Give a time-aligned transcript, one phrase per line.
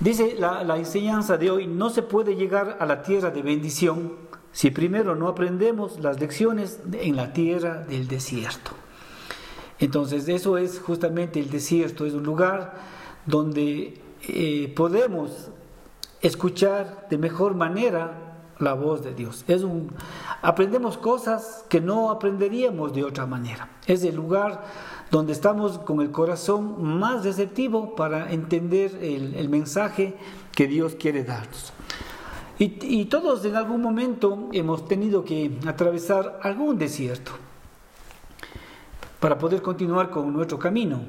[0.00, 4.12] Dice la, enseñanza de hoy, no se puede llegar a la tierra de bendición
[4.52, 8.70] si primero no aprendemos las lecciones en la tierra del desierto.
[9.80, 12.74] Entonces eso es justamente el desierto, es un lugar
[13.26, 15.50] donde eh, podemos
[16.20, 18.28] escuchar de mejor manera
[18.58, 19.44] la voz de Dios.
[19.48, 19.92] Es un,
[20.42, 23.68] aprendemos cosas que no aprenderíamos de otra manera.
[23.86, 24.64] Es el lugar
[25.10, 30.14] donde estamos con el corazón más receptivo para entender el, mensaje
[30.54, 31.72] que Dios quiere darnos.
[32.58, 37.32] Y, y todos en algún momento hemos tenido que atravesar algún desierto
[39.20, 41.00] para poder continuar con nuestro camino.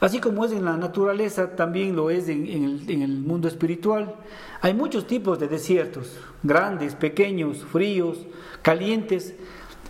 [0.00, 2.46] Así como es en la naturaleza, también lo es en,
[2.88, 4.14] el, mundo espiritual.
[4.60, 8.18] Hay muchos tipos de desiertos, grandes, pequeños, fríos,
[8.60, 9.34] calientes,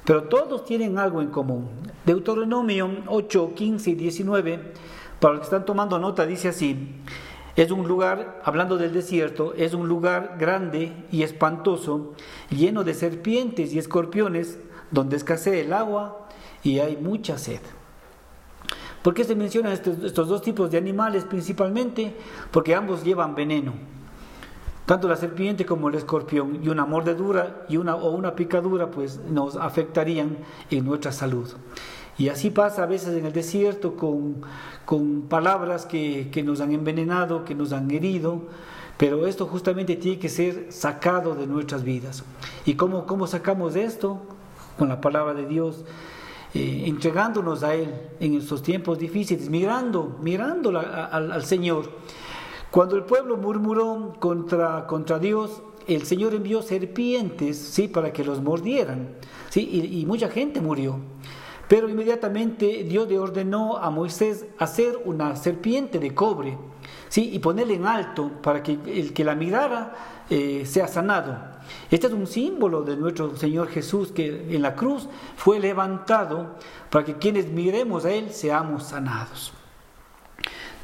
[0.05, 1.69] pero todos tienen algo en común.
[2.05, 4.73] Deuteronomio 8, 15 y 19,
[5.21, 7.01] para los que están tomando nota, dice así,
[7.57, 12.15] es un lugar, hablando del desierto, es un lugar grande y espantoso,
[12.51, 14.59] lleno de serpientes y escorpiones,
[14.91, 16.29] donde escasea el agua
[16.63, 17.61] y hay mucha sed.
[19.03, 22.17] ¿Por qué se mencionan estos, dos tipos de animales principalmente?
[22.51, 23.75] Porque ambos llevan veneno.
[24.87, 29.19] Tanto la serpiente como el escorpión y una mordedura y una, o una picadura pues
[29.31, 30.39] nos afectarían
[30.71, 31.49] en nuestra salud.
[32.19, 34.43] Y así pasa a veces en el desierto con,
[34.85, 38.43] con palabras que, que, nos han envenenado, que nos han herido,
[38.99, 42.23] pero esto justamente tiene que ser sacado de nuestras vidas.
[42.65, 44.21] ¿Y cómo, cómo sacamos esto?
[44.79, 45.85] Con la palabra de Dios
[46.55, 51.91] eh, entregándonos a Él en estos tiempos difíciles, mirando, mirando al, Señor.
[52.75, 57.87] Cuando el pueblo murmuró contra, contra Dios, el Señor envió serpientes, ¿sí?
[57.87, 59.11] Para que los mordieran,
[59.49, 59.61] ¿sí?
[59.93, 60.99] Y, mucha gente murió.
[61.69, 66.59] Pero inmediatamente Dios le ordenó a Moisés hacer una serpiente de cobre,
[67.09, 67.31] ¿sí?
[67.33, 71.39] Y ponerla en alto para que el que la mirara eh, sea sanado.
[71.93, 76.57] Este es un símbolo de nuestro Señor Jesús que en la cruz fue levantado
[76.91, 79.53] para que quienes miremos a Él seamos sanados.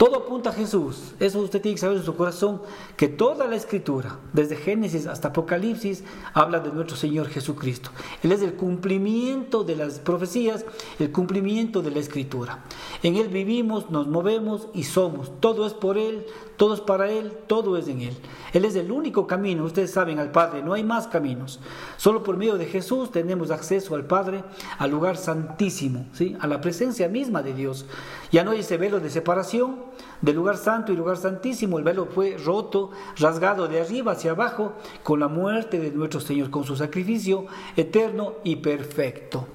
[0.00, 1.12] Todo apunta a Jesús.
[1.20, 2.62] Eso usted tiene que saber en su corazón,
[2.96, 7.90] que toda la escritura, desde Génesis hasta Apocalipsis, habla de nuestro Señor Jesucristo.
[8.22, 10.64] Él es el cumplimiento de las profecías,
[10.98, 12.64] el cumplimiento de la escritura.
[13.02, 15.38] En Él vivimos, nos movemos y somos.
[15.38, 16.24] Todo es por Él,
[16.60, 18.14] todo es para Él, todo es en Él.
[18.52, 21.58] Él es el único camino, ustedes saben, al Padre, no hay más caminos.
[21.96, 24.44] Solo por medio de Jesús tenemos acceso al Padre,
[24.76, 26.36] al lugar santísimo, ¿sí?
[26.38, 27.86] a la presencia misma de Dios.
[28.30, 29.76] Ya no hay ese velo de separación
[30.20, 31.78] del lugar santo y lugar santísimo.
[31.78, 36.50] El velo fue roto, rasgado de arriba hacia abajo con la muerte de nuestro Señor,
[36.50, 39.46] con su sacrificio eterno y perfecto.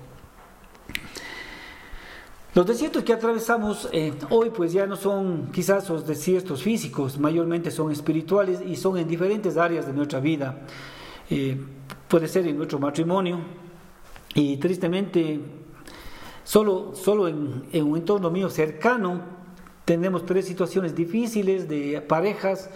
[2.55, 7.69] Los desiertos que atravesamos eh, hoy pues ya no son quizás los desiertos físicos, mayormente
[7.69, 10.61] son espirituales y son en diferentes áreas de nuestra vida.
[11.29, 11.59] Eh,
[12.07, 13.39] puede ser en nuestro matrimonio
[14.33, 15.41] y tristemente
[16.45, 19.19] solo, solo en, en un entorno mío cercano
[19.83, 22.69] tenemos tres situaciones difíciles de parejas.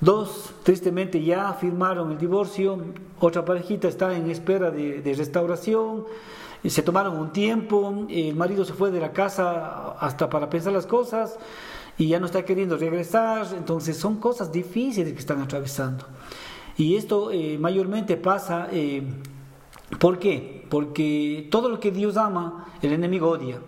[0.00, 2.82] Dos, tristemente, ya firmaron el divorcio.
[3.20, 6.06] Otra parejita está en espera de, de restauración
[6.70, 10.86] se tomaron un tiempo, el marido se fue de la casa hasta para pensar las
[10.86, 11.38] cosas
[11.98, 16.06] y ya no está queriendo regresar, entonces son cosas difíciles que están atravesando.
[16.76, 19.02] Y esto eh, mayormente pasa, eh,
[19.98, 20.64] ¿por qué?
[20.70, 23.58] Porque todo lo que Dios ama, el enemigo odia.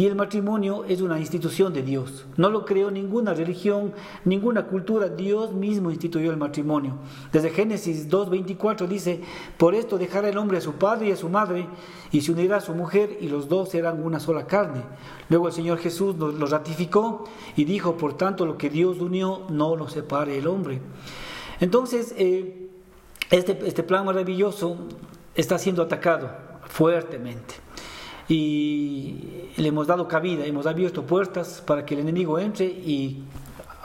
[0.00, 2.24] Y el matrimonio es una institución de Dios.
[2.38, 3.92] No lo creó ninguna religión,
[4.24, 5.10] ninguna cultura.
[5.10, 6.94] Dios mismo instituyó el matrimonio.
[7.30, 9.20] Desde Génesis 2.24 dice,
[9.58, 11.66] por esto dejará el hombre a su padre y a su madre
[12.12, 14.84] y se unirá a su mujer y los dos serán una sola carne.
[15.28, 17.24] Luego el Señor Jesús lo ratificó
[17.54, 20.80] y dijo, por tanto lo que Dios unió no lo separe el hombre.
[21.60, 22.70] Entonces, eh,
[23.30, 24.78] este, este plan maravilloso
[25.34, 26.30] está siendo atacado
[26.70, 27.56] fuertemente
[28.30, 29.16] y
[29.56, 33.24] le hemos dado cabida, hemos abierto puertas para que el enemigo entre y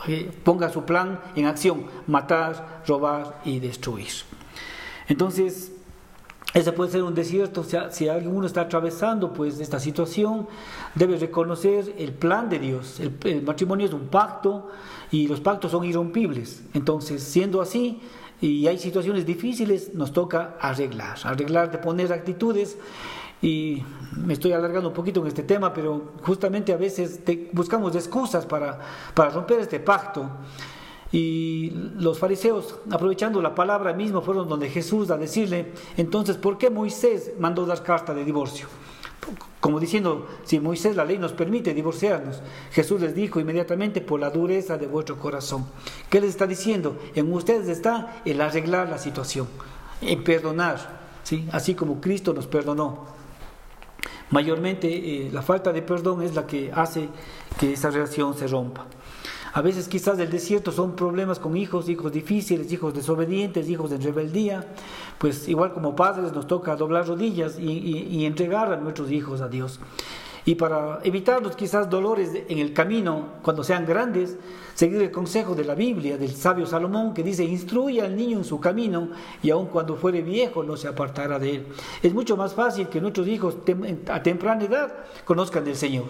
[0.08, 4.12] eh, ponga su plan en acción, matar, robar y destruir.
[5.08, 5.72] Entonces,
[6.54, 10.48] ese puede ser un desierto, si, si alguno está atravesando pues esta situación,
[10.94, 13.00] debe reconocer el plan de Dios.
[13.00, 14.70] El, el matrimonio es un pacto
[15.10, 16.64] y los pactos son irrompibles.
[16.76, 18.00] Entonces, siendo así,
[18.42, 22.78] y hay situaciones difíciles, nos toca arreglar, arreglar de poner actitudes
[23.46, 23.84] y
[24.18, 27.22] me estoy alargando un poquito en este tema, pero justamente a veces
[27.52, 28.80] buscamos excusas para,
[29.14, 30.28] para romper este pacto.
[31.12, 31.70] Y
[32.00, 37.34] los fariseos, aprovechando la palabra misma, fueron donde Jesús a decirle, entonces, ¿por qué Moisés
[37.38, 38.68] mandó dar carta de divorcio?
[39.60, 44.30] como diciendo, si Moisés la ley nos permite divorciarnos, Jesús les dijo inmediatamente por la
[44.30, 45.66] dureza de vuestro corazón.
[46.12, 47.00] ¿Qué les está diciendo?
[47.16, 49.48] En ustedes está el arreglar la situación,
[50.02, 51.48] en perdonar, ¿sí?
[51.52, 53.15] así como Cristo nos perdonó.
[54.32, 57.10] Mayormente eh, la falta de perdón es la que hace
[57.60, 58.86] que esa relación se rompa.
[59.54, 63.98] A veces quizás del desierto son problemas con hijos, hijos difíciles, hijos desobedientes, hijos de
[63.98, 64.68] rebeldía.
[65.18, 69.80] Pues igual como padres nos toca doblar rodillas y entregar a nuestros hijos a Dios.
[70.48, 74.38] Y para evitarnos quizás dolores en el camino cuando sean grandes,
[74.76, 78.44] seguir el consejo de la Biblia, del sabio Salomón, que dice, instruye al niño en
[78.44, 79.10] su camino
[79.42, 81.68] y aun cuando fuere viejo no se apartará de él.
[82.04, 83.58] Es mucho más fácil que nuestros hijos
[84.08, 84.94] a temprana edad
[85.24, 86.10] conozcan del Señor.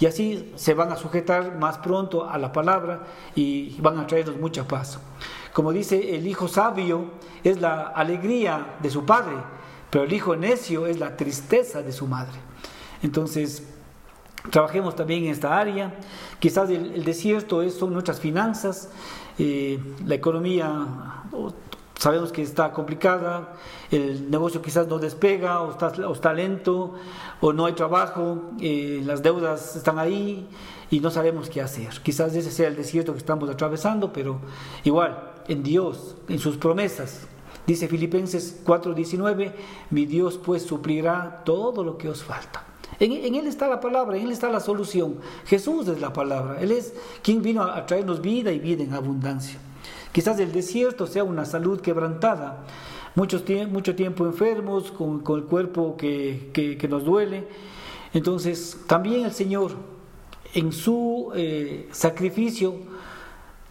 [0.00, 3.02] Y así se van a sujetar más pronto a la palabra
[3.34, 4.98] y van a traernos mucha paz.
[5.52, 7.10] Como dice, el hijo sabio
[7.42, 9.36] es la alegría de su padre,
[9.90, 12.38] pero el hijo necio es la tristeza de su madre.
[13.02, 13.73] Entonces,
[14.50, 15.94] Trabajemos también en esta área.
[16.38, 18.90] Quizás el, desierto es, son nuestras finanzas,
[19.38, 20.86] eh, la economía
[21.98, 23.54] sabemos que está complicada,
[23.90, 26.94] el negocio quizás no despega o está, lento
[27.40, 30.46] o no hay trabajo, eh, las deudas están ahí
[30.90, 31.88] y no sabemos qué hacer.
[32.02, 34.38] Quizás ese sea el desierto que estamos atravesando, pero
[34.84, 37.26] igual, en Dios, en sus promesas.
[37.66, 39.54] Dice Filipenses 4:19,
[39.88, 42.73] mi Dios pues suplirá todo lo que os falta.
[43.00, 45.16] En, Él está la palabra, en Él está la solución.
[45.46, 46.60] Jesús es la palabra.
[46.60, 49.58] Él es quien vino a, traernos vida y vida en abundancia.
[50.12, 52.64] Quizás el desierto sea una salud quebrantada,
[53.16, 57.48] mucho tiempo enfermos, con, el cuerpo que, nos duele.
[58.12, 59.72] Entonces, también el Señor,
[60.54, 62.76] en su eh, sacrificio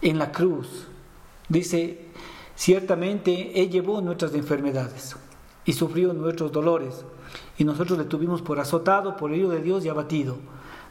[0.02, 0.86] en la cruz,
[1.48, 2.08] dice,
[2.54, 5.16] ciertamente Él llevó nuestras enfermedades
[5.64, 7.06] y sufrió nuestros dolores
[7.58, 10.36] y nosotros le tuvimos por azotado, por herido de Dios y abatido.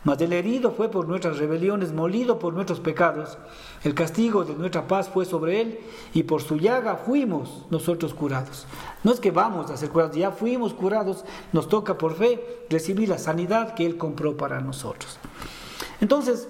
[0.04, 3.38] Mas el herido fue por nuestras rebeliones, molido por nuestros pecados.
[3.84, 5.80] El castigo de nuestra paz fue sobre él
[6.14, 8.66] y por su llaga fuimos nosotros curados.
[9.04, 11.24] No es que vamos a ser curados, ya fuimos curados,
[11.54, 15.18] nos toca por fe recibir la sanidad que él compró para nosotros.
[16.02, 16.50] Entonces,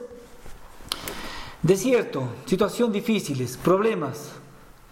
[1.62, 4.32] desierto, situación difíciles, problemas,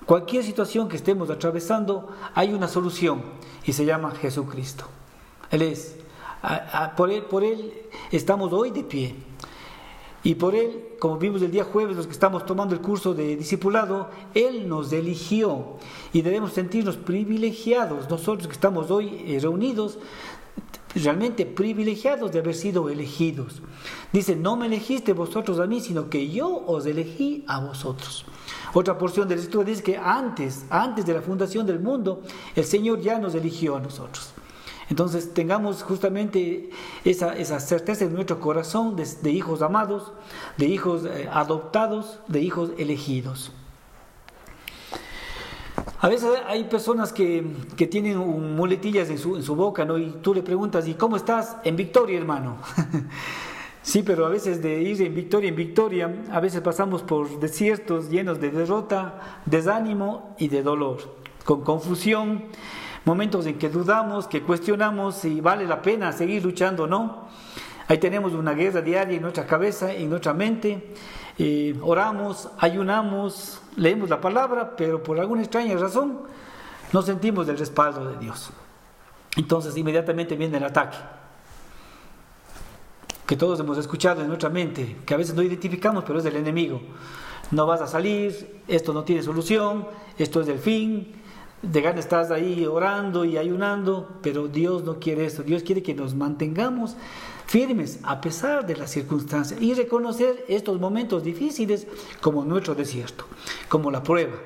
[0.06, 3.22] cualquier situación que estemos atravesando, hay una solución
[3.66, 4.86] y se llama Jesucristo.
[5.50, 5.98] Él es.
[6.96, 7.74] por, él, por Él
[8.12, 9.16] estamos hoy de pie.
[10.24, 13.36] Y por Él, como vimos el día jueves, los que estamos tomando el curso de
[13.36, 15.78] discipulado, Él nos eligió
[16.14, 19.98] y debemos sentirnos privilegiados, nosotros que estamos hoy eh, reunidos,
[20.94, 23.64] realmente privilegiados de haber sido elegidos.
[24.14, 28.26] Dice, no me elegiste vosotros a mí, sino que yo os elegí a vosotros.
[28.74, 32.22] Otra porción de la escritura dice que antes, antes de la fundación del mundo,
[32.56, 34.34] el Señor ya nos eligió a nosotros.
[34.90, 36.70] Entonces tengamos justamente
[37.06, 40.12] esa, certeza en nuestro corazón de, hijos amados,
[40.58, 43.54] de hijos eh, adoptados, de hijos elegidos.
[46.02, 47.42] A veces hay personas que,
[47.90, 48.18] tienen
[48.56, 49.98] muletillas en su, en su, boca, ¿no?
[49.98, 51.56] Y tú le preguntas, ¿y cómo estás?
[51.64, 52.58] En victoria, hermano.
[53.82, 58.10] sí, pero a veces de ir en victoria en victoria, a veces pasamos por desiertos
[58.10, 61.00] llenos de derrota, desánimo y de dolor,
[61.46, 62.46] con confusión
[63.06, 67.28] momentos en que dudamos, que cuestionamos si vale la pena seguir luchando o no.
[67.88, 70.94] Ahí tenemos una guerra diaria en nuestra cabeza, en nuestra mente.
[71.82, 76.22] Oramos, ayunamos, leemos la palabra, pero por alguna extraña razón
[76.94, 78.52] no sentimos el respaldo de Dios.
[79.36, 80.98] Entonces inmediatamente viene el ataque
[83.26, 86.36] que todos hemos escuchado en nuestra mente, que a veces no identificamos, pero es del
[86.36, 86.82] enemigo.
[87.52, 89.88] No vas a salir, esto no tiene solución,
[90.18, 91.14] esto es del fin,
[91.62, 95.44] de gana estás ahí orando y ayunando, pero Dios no quiere eso.
[95.44, 96.96] Dios quiere que nos mantengamos
[97.46, 101.86] firmes a pesar de las circunstancias y reconocer estos momentos difíciles
[102.22, 103.26] como nuestro desierto,
[103.68, 104.38] como la prueba.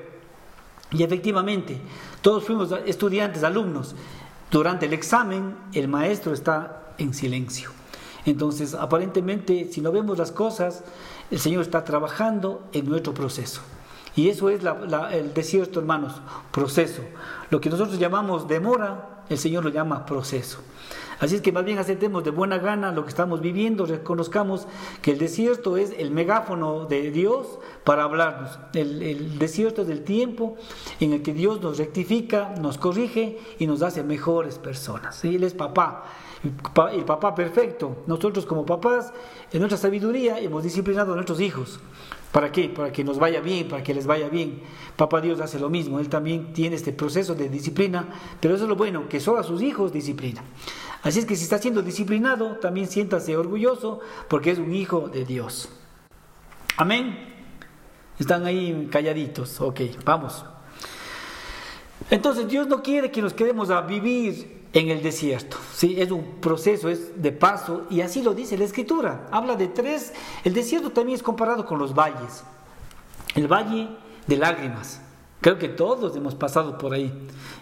[0.90, 1.78] Y efectivamente,
[2.20, 3.94] todos fuimos estudiantes, alumnos.
[4.50, 7.70] Durante el examen, el maestro está en silencio.
[8.26, 10.84] Entonces, aparentemente, si no vemos las cosas,
[11.30, 13.62] el Señor está trabajando en nuestro proceso.
[14.16, 14.60] Y eso es
[15.12, 17.02] el desierto, hermanos, proceso.
[17.50, 20.58] Lo que nosotros llamamos demora, el Señor lo llama proceso.
[21.18, 24.66] Así es que más bien aceptemos de buena gana lo que estamos viviendo, reconozcamos
[25.00, 28.58] que el desierto es el megáfono de Dios para hablarnos.
[28.74, 30.56] El, desierto es el tiempo
[31.00, 35.24] en el que Dios nos rectifica, nos corrige y nos hace mejores personas.
[35.24, 36.04] Él es papá,
[36.42, 38.04] el papá perfecto.
[38.06, 39.12] Nosotros como papás,
[39.52, 41.80] en nuestra sabiduría, hemos disciplinado a nuestros hijos
[42.36, 42.68] ¿Para qué?
[42.68, 44.60] Para que nos vaya bien, para que les vaya bien.
[44.94, 48.08] Papá Dios hace lo mismo, Él también tiene este proceso de disciplina,
[48.40, 50.42] pero eso es lo bueno, que solo a sus hijos disciplina.
[51.02, 55.24] Así es que si está siendo disciplinado, también siéntase orgulloso porque es un hijo de
[55.24, 55.70] Dios.
[56.76, 57.34] Amén.
[58.18, 59.58] Están ahí calladitos.
[59.62, 60.44] Ok, vamos.
[62.10, 65.56] Entonces Dios no quiere que nos quedemos a vivir en el desierto.
[65.74, 65.98] ¿sí?
[65.98, 69.26] Es un proceso, es de paso, y así lo dice la escritura.
[69.30, 70.12] Habla de tres.
[70.44, 72.44] El desierto también es comparado con los valles.
[73.34, 73.88] El valle
[74.26, 75.00] de lágrimas.
[75.40, 77.10] Creo que todos hemos pasado por ahí.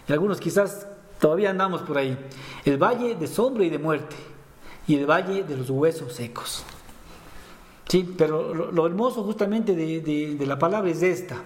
[0.07, 0.87] Y algunos quizás
[1.19, 2.17] todavía andamos por ahí.
[2.65, 4.17] El valle de sombra y de muerte.
[4.85, 6.65] Y el valle de los huesos secos.
[7.87, 11.37] Sí, pero lo, hermoso justamente de, la palabra es esta.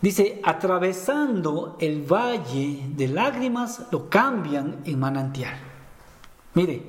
[0.00, 5.56] Dice, atravesando el valle de lágrimas, lo cambian en manantial.
[6.54, 6.82] Mire,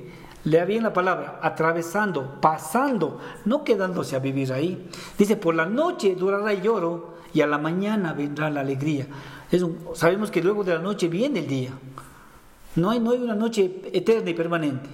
[0.44, 4.88] lea bien la palabra, atravesando, pasando, no quedándose a vivir ahí.
[5.18, 9.06] Dice, por la noche durará el lloro y a la mañana vendrá la alegría.
[9.94, 11.72] Sabemos que luego de la noche viene el día.
[12.76, 14.88] No hay, no hay una noche eterna y permanente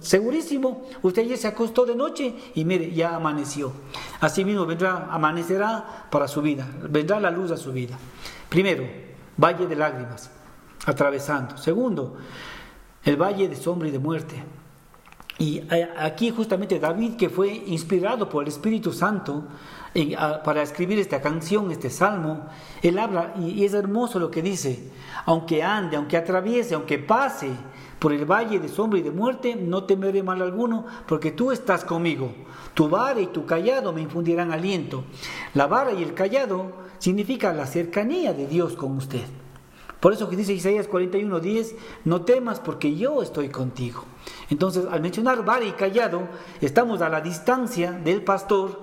[0.00, 3.72] segurísimo, usted ya se acostó de noche y mire, ya amaneció.
[4.20, 7.98] Así mismo vendrá, amanecerá para su vida, vendrá la luz a su vida.
[8.48, 8.84] Primero,
[9.36, 10.30] valle de lágrimas,
[10.86, 11.56] atravesando.
[11.56, 12.16] Segundo,
[13.04, 14.42] el valle de sombra y de muerte.
[15.38, 19.44] Y eh, aquí justamente David, que fue inspirado por el Espíritu Santo
[20.44, 22.48] para escribir esta canción, este salmo,
[22.82, 24.90] él habla y es hermoso lo que dice,
[25.24, 27.50] aunque ande, aunque atraviese, aunque pase
[27.98, 31.84] por el valle de sombra y de muerte, no temeré mal alguno, porque tú estás
[31.84, 32.32] conmigo.
[32.74, 35.04] Tu vara y tu callado me infundirán aliento.
[35.54, 39.24] La vara y el callado significa la cercanía de Dios con usted.
[40.00, 44.04] Por eso que dice Isaías 41:10, no temas porque yo estoy contigo.
[44.50, 46.28] Entonces, al mencionar vara y callado,
[46.60, 48.82] estamos a la distancia del pastor,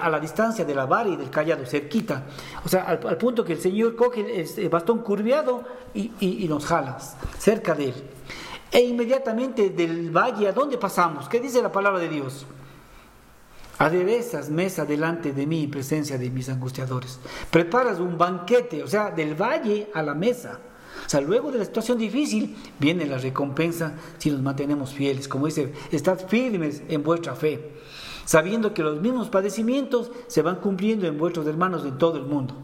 [0.00, 2.24] a la distancia de la vara y del callado, cerquita.
[2.64, 5.62] O sea, al, punto que el Señor coge el, bastón curviado
[5.94, 6.98] y, y nos jala
[7.38, 7.94] cerca de él.
[8.70, 11.28] E inmediatamente del valle, ¿a dónde pasamos?
[11.28, 12.46] ¿Qué dice la palabra de Dios?
[13.78, 17.20] Aderezas mesa delante de mí en presencia de mis angustiadores.
[17.50, 20.58] Preparas un banquete, o sea, del valle a la mesa.
[21.04, 25.28] O sea, luego de la situación difícil viene la recompensa si nos mantenemos fieles.
[25.28, 27.72] Como dice, estad firmes en vuestra fe,
[28.26, 32.54] sabiendo que los mismos padecimientos se van cumpliendo en vuestros hermanos en todo el mundo.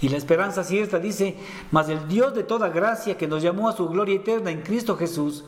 [0.00, 1.36] Y la esperanza cierta dice,
[1.70, 4.96] mas el Dios de toda gracia que nos llamó a su gloria eterna en Cristo
[4.96, 5.44] Jesús,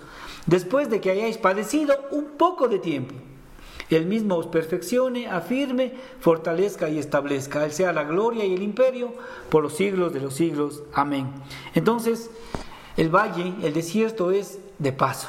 [0.47, 3.15] después de que hayáis padecido un poco de tiempo,
[3.91, 7.65] Él mismo os perfeccione, afirme, fortalezca y establezca.
[7.65, 9.13] Él sea la gloria y el imperio
[9.51, 10.83] por los siglos de los siglos.
[10.95, 11.29] Amén.
[11.75, 12.31] Entonces,
[12.97, 15.29] el valle, el desierto es de paso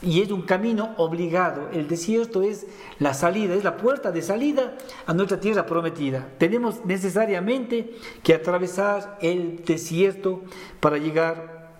[0.00, 1.68] y es un camino obligado.
[1.72, 2.66] El desierto es
[2.98, 4.76] la salida, es la puerta de salida
[5.06, 6.28] a nuestra tierra prometida.
[6.38, 10.42] Tenemos necesariamente que atravesar el desierto
[10.80, 11.70] para llegar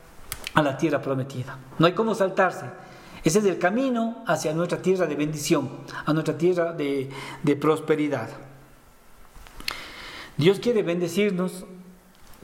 [0.55, 1.59] a la tierra prometida.
[1.79, 2.67] No hay cómo saltarse.
[3.25, 5.71] Ese es el camino hacia nuestra tierra de bendición,
[6.05, 7.11] a nuestra tierra de,
[7.43, 8.29] de prosperidad.
[10.37, 11.65] Dios quiere bendecirnos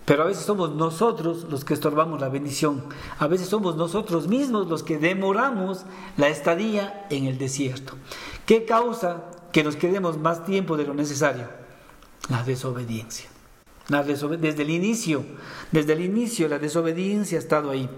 [0.04, 2.84] pero a veces somos nosotros los que estorbamos la bendición.
[3.18, 5.84] A veces somos nosotros mismos los que demoramos
[6.16, 7.94] la estadía en el desierto.
[8.44, 11.48] ¿Qué causa que nos quedemos más tiempo de lo necesario?
[12.28, 13.30] La desobediencia.
[13.88, 15.24] desde el inicio,
[15.72, 17.88] desde el inicio la desobediencia ha estado ahí.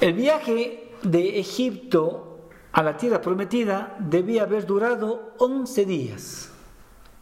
[0.00, 6.50] El viaje de Egipto a la tierra prometida debía haber durado 11 días.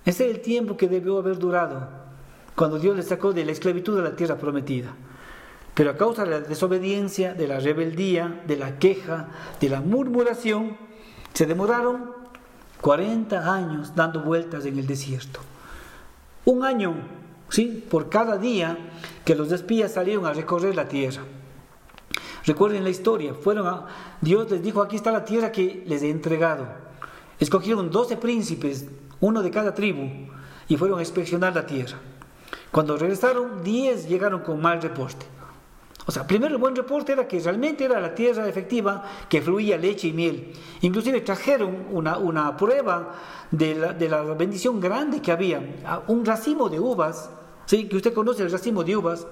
[0.04, 2.03] Ese es el tiempo que debió haber durado
[2.54, 4.94] cuando Dios les sacó de la esclavitud a la tierra prometida.
[5.74, 9.28] Pero a causa de la desobediencia, de la rebeldía, de la queja,
[9.60, 10.76] de la murmuración,
[11.32, 12.12] se demoraron
[12.80, 15.40] 40 años dando vueltas en el desierto.
[16.44, 16.94] Un año,
[17.48, 17.84] ¿sí?
[17.90, 18.78] Por cada día
[19.24, 21.22] que los espías salieron a recorrer la tierra.
[22.46, 23.86] Recuerden la historia, fueron a,
[24.20, 26.66] Dios les dijo, aquí está la tierra que les he entregado.
[27.40, 28.86] Escogieron 12 príncipes,
[29.20, 30.28] uno de cada tribu,
[30.68, 31.98] y fueron a inspeccionar la tierra.
[32.74, 35.24] Cuando regresaron, 10 llegaron con mal reporte.
[36.06, 39.78] O sea, primero el buen reporte era que realmente era la tierra efectiva que fluía
[39.78, 40.52] leche y miel.
[40.80, 43.14] Inclusive trajeron una, una prueba
[43.52, 45.62] de la, de la, bendición grande que había.
[46.08, 47.30] Un racimo de uvas,
[47.64, 47.86] ¿sí?
[47.86, 49.24] que usted conoce el racimo de uvas,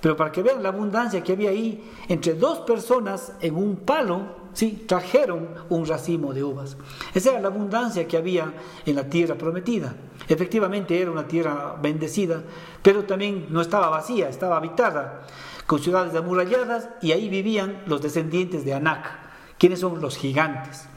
[0.00, 4.22] pero para que vean la abundancia que había ahí, entre dos personas en un palo,
[4.54, 4.84] ¿sí?
[4.88, 6.78] trajeron un racimo de uvas.
[7.12, 8.54] Esa era la abundancia que había
[8.86, 9.94] en la tierra prometida.
[10.28, 12.42] Efectivamente era una tierra bendecida,
[12.82, 15.26] pero también no estaba vacía, estaba habitada
[15.66, 19.10] con ciudades amuralladas y ahí vivían los descendientes de Anac,
[19.58, 20.88] quienes son los gigantes.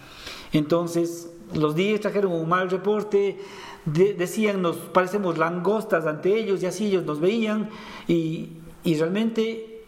[0.52, 3.40] Entonces, los días trajeron un mal reporte,
[3.86, 7.70] decían nos parecemos langostas ante ellos y así ellos nos veían
[8.08, 9.86] y, realmente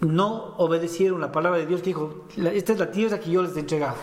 [0.00, 3.56] no obedecieron la palabra de Dios que dijo, esta es la tierra que yo les
[3.56, 3.96] he entregado.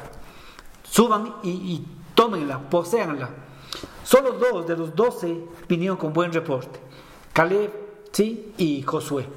[0.84, 1.86] Suban y, y
[2.16, 3.30] tómenla, poseanla.
[4.10, 5.38] Solo dos de los doce
[5.68, 6.80] vinieron con buen reporte,
[7.32, 7.70] Caleb
[8.12, 8.54] ¿sí?
[8.58, 9.28] y Josué.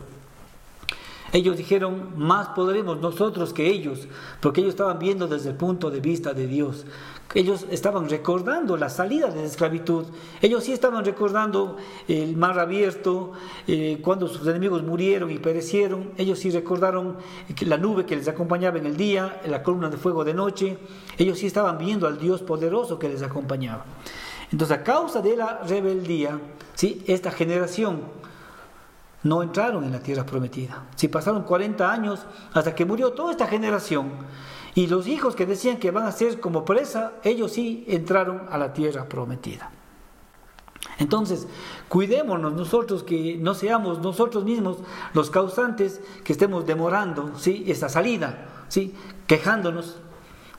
[1.30, 4.08] Ellos dijeron, más podremos nosotros que ellos,
[4.40, 6.86] porque ellos estaban viendo desde el punto de vista de Dios.
[7.34, 10.06] Ellos estaban recordando la salida de la esclavitud.
[10.40, 11.76] Ellos sí estaban recordando
[12.08, 13.32] el mar abierto,
[13.66, 16.12] eh, cuando sus enemigos murieron y perecieron.
[16.16, 17.18] Ellos sí recordaron
[17.66, 20.78] la nube que les acompañaba en el día, la columna de fuego de noche.
[21.18, 23.84] Ellos sí estaban viendo al Dios poderoso que les acompañaba.
[24.52, 26.38] Entonces, a causa de la rebeldía,
[26.74, 27.02] ¿sí?
[27.06, 28.02] esta generación
[29.22, 30.84] no entraron en la tierra prometida.
[30.96, 34.10] Si pasaron 40 años hasta que murió toda esta generación
[34.74, 38.58] y los hijos que decían que van a ser como presa, ellos sí entraron a
[38.58, 39.70] la tierra prometida.
[40.98, 41.46] Entonces,
[41.88, 44.78] cuidémonos nosotros que no seamos nosotros mismos
[45.14, 47.64] los causantes que estemos demorando ¿sí?
[47.68, 48.94] esa salida, ¿sí?
[49.26, 49.98] quejándonos.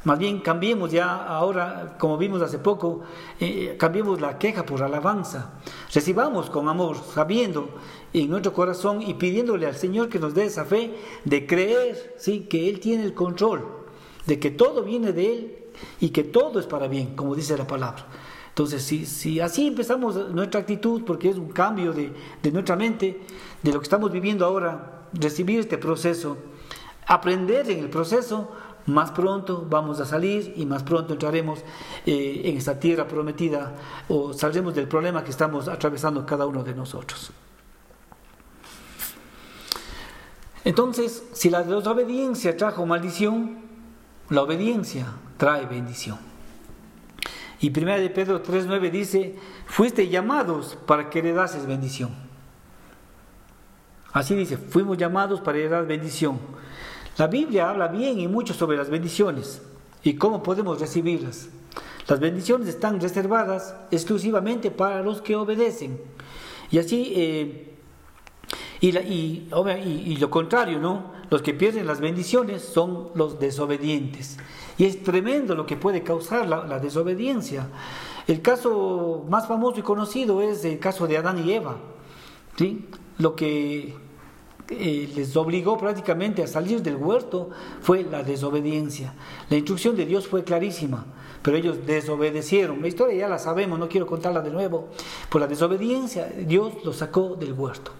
[0.03, 3.01] Más bien cambiemos ya ahora, como vimos hace poco,
[3.39, 5.53] eh, cambiemos la queja por alabanza.
[5.93, 7.69] Recibamos con amor, sabiendo
[8.11, 10.93] en nuestro corazón y pidiéndole al Señor que nos dé esa fe
[11.23, 12.41] de creer, ¿sí?
[12.49, 13.65] que Él tiene el control,
[14.25, 15.57] de que todo viene de Él
[16.01, 18.05] y que todo es para bien, como dice la palabra.
[18.49, 23.21] Entonces, si, si así empezamos nuestra actitud, porque es un cambio de, de nuestra mente,
[23.63, 26.37] de lo que estamos viviendo ahora, recibir este proceso,
[27.07, 28.51] aprender en el proceso,
[28.85, 31.59] más pronto vamos a salir y más pronto entraremos
[32.05, 33.73] eh, en esta tierra prometida
[34.09, 37.31] o saldremos del problema que estamos atravesando cada uno de nosotros.
[40.65, 43.63] Entonces, si la desobediencia trajo maldición,
[44.29, 46.17] la obediencia trae bendición.
[47.59, 49.35] Y 1 de Pedro 3.9 dice,
[49.65, 52.11] fuiste llamados para que heredases bendición.
[54.13, 56.39] Así dice, fuimos llamados para heredar bendición.
[57.17, 59.61] La Biblia habla bien y mucho sobre las bendiciones
[60.03, 61.49] y cómo podemos recibirlas.
[62.07, 65.99] Las bendiciones están reservadas exclusivamente para los que obedecen.
[66.71, 67.73] Y así eh,
[68.83, 71.13] y, lo contrario, ¿no?
[71.29, 74.37] Los que pierden las bendiciones son los desobedientes.
[74.77, 77.67] Y es tremendo lo que puede causar la, desobediencia.
[78.27, 81.77] El caso más famoso y conocido es el caso de Adán y Eva.
[82.57, 82.89] ¿sí?
[83.19, 83.95] Lo que
[84.69, 87.49] eh, les obligó prácticamente a salir del huerto
[87.81, 89.13] fue la desobediencia.
[89.49, 91.05] La instrucción de Dios fue clarísima,
[91.41, 92.81] pero ellos desobedecieron.
[92.81, 94.87] La historia ya la sabemos, no quiero contarla de nuevo.
[95.29, 97.91] Por la desobediencia Dios los sacó del huerto.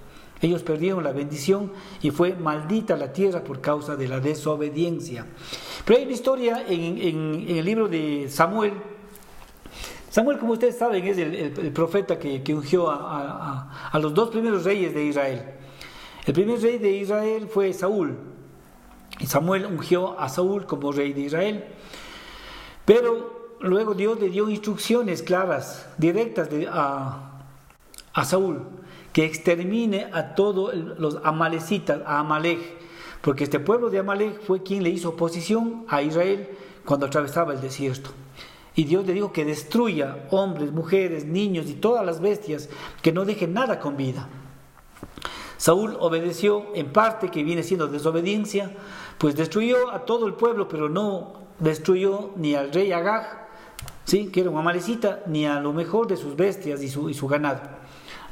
[0.42, 1.72] Ellos perdieron la bendición
[2.02, 5.26] y fue maldita la tierra por causa de la desobediencia.
[5.86, 8.74] Pero hay una historia en, el libro de Samuel.
[10.10, 14.94] Samuel, como ustedes saben, es el, profeta que, ungió a, a los dos primeros reyes
[14.94, 15.63] de Israel.
[16.26, 18.18] El primer rey de Israel fue Saúl.
[19.20, 21.66] Y Samuel ungió a Saúl como rey de Israel.
[22.86, 27.30] Pero luego Dios le dio instrucciones claras, directas a,
[28.26, 28.62] Saúl
[29.12, 32.60] que extermine a todos los amalecitas, a Amalek,
[33.22, 36.50] porque este pueblo de Amalek fue quien le hizo oposición a Israel
[36.84, 38.10] cuando atravesaba el desierto.
[38.76, 42.70] Y Dios le dijo que destruya hombres, mujeres, niños y todas las bestias,
[43.04, 44.28] que no dejen nada con vida.
[45.64, 48.76] Saúl obedeció en parte, que viene siendo desobediencia,
[49.18, 53.48] pues destruyó a todo el pueblo, pero no destruyó ni al rey Agag,
[54.04, 54.28] ¿sí?
[54.28, 57.30] que era un amalecita, ni a lo mejor de sus bestias y su, y su
[57.30, 57.62] ganado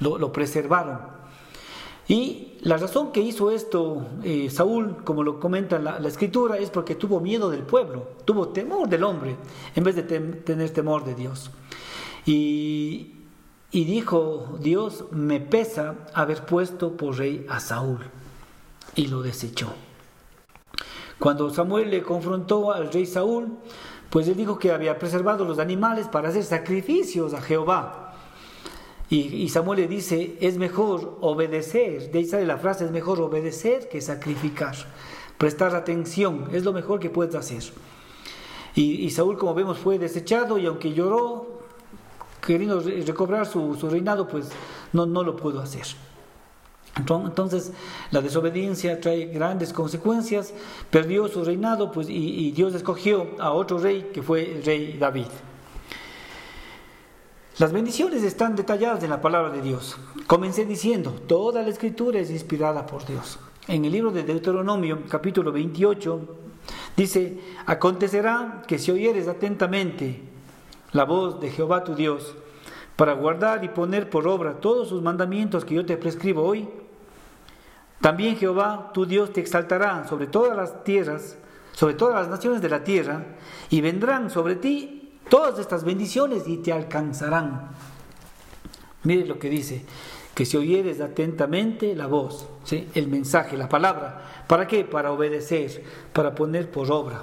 [0.02, 1.00] lo, preservaron.
[2.10, 6.96] Y la razón que hizo esto eh, Saúl, como lo comenta la, escritura, es porque
[6.96, 9.38] tuvo miedo del pueblo, tuvo temor del hombre,
[9.74, 11.50] en vez de tener temor de Dios.
[12.26, 13.21] Y,
[13.72, 18.00] y dijo, Dios me pesa haber puesto por rey a Saúl.
[18.96, 19.74] Y lo desechó.
[21.18, 23.58] Cuando Samuel le confrontó al rey Saúl,
[24.10, 28.14] pues él dijo que había preservado los animales para hacer sacrificios a Jehová.
[29.10, 33.90] Y, Samuel le dice, es mejor obedecer, de ahí sale la frase, es mejor obedecer
[33.90, 34.74] que sacrificar.
[35.38, 37.62] Prestar atención, es lo mejor que puedes hacer.
[38.74, 41.61] Y, Saúl, como vemos, fue desechado y aunque lloró,
[42.42, 44.50] queriendo recobrar su, reinado, pues
[44.94, 45.86] no, no lo pudo hacer.
[46.98, 47.72] Entonces,
[48.12, 50.54] la desobediencia trae grandes consecuencias,
[50.90, 54.98] perdió su reinado, pues, y, y Dios escogió a otro rey, que fue el rey
[54.98, 55.28] David.
[57.60, 59.98] Las bendiciones están detalladas en la palabra de Dios.
[60.26, 63.40] Comencé diciendo, toda la escritura es inspirada por Dios.
[63.68, 66.20] En el libro de Deuteronomio, capítulo 28,
[66.98, 70.31] dice, acontecerá que si oyeres atentamente
[70.94, 72.36] la voz de Jehová tu Dios,
[72.96, 76.68] para guardar y poner por obra todos sus mandamientos que yo te prescribo hoy,
[78.02, 81.38] también Jehová tu Dios te exaltará sobre todas las tierras,
[81.74, 83.24] sobre todas las naciones de la tierra,
[83.70, 87.70] y vendrán sobre ti todas estas bendiciones y te alcanzarán.
[89.04, 89.86] Mire lo que dice,
[90.36, 92.48] que si oyeres atentamente la voz,
[92.94, 94.84] el mensaje, la palabra, ¿para qué?
[94.84, 97.22] Para obedecer, para poner por obra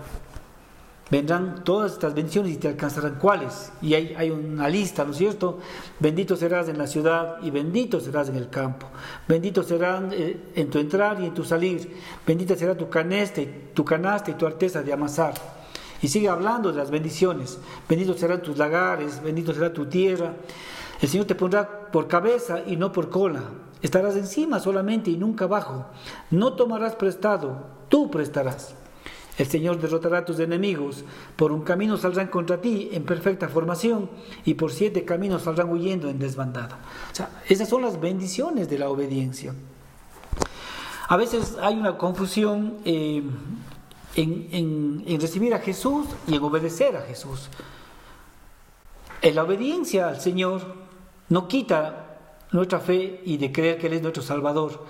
[1.11, 3.73] vendrán todas estas bendiciones y te alcanzarán cuáles.
[3.81, 5.59] Y hay, una lista, ¿no es cierto?
[5.99, 8.87] Bendito serás en la ciudad y bendito serás en el campo.
[9.27, 11.97] Bendito serán eh, en tu entrar y en tu salir.
[12.27, 13.43] Bendita será tu canasta,
[13.75, 15.35] tu canasta y tu arteza de amasar.
[16.01, 17.59] Y sigue hablando de las bendiciones.
[17.89, 20.35] Bendito serán tus lagares, bendito será tu tierra.
[21.01, 23.43] El Señor te pondrá por cabeza y no por cola.
[23.83, 25.87] Estarás encima solamente y nunca abajo.
[26.31, 28.75] No tomarás prestado, tú prestarás.
[29.39, 31.05] El Señor derrotará a tus enemigos.
[31.37, 34.11] Por un camino saldrán contra ti en perfecta formación
[34.45, 36.81] y por siete caminos saldrán huyendo en desbandada.
[37.49, 39.55] Esas son las bendiciones de la obediencia.
[41.09, 43.23] A veces hay una confusión eh,
[44.17, 47.49] en, en recibir a Jesús y en obedecer a Jesús.
[49.23, 50.63] En la obediencia al Señor
[51.29, 52.19] no quita
[52.51, 54.85] nuestra fe y de creer que Él es nuestro Salvador.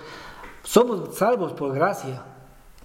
[0.63, 2.23] Somos salvos por gracia,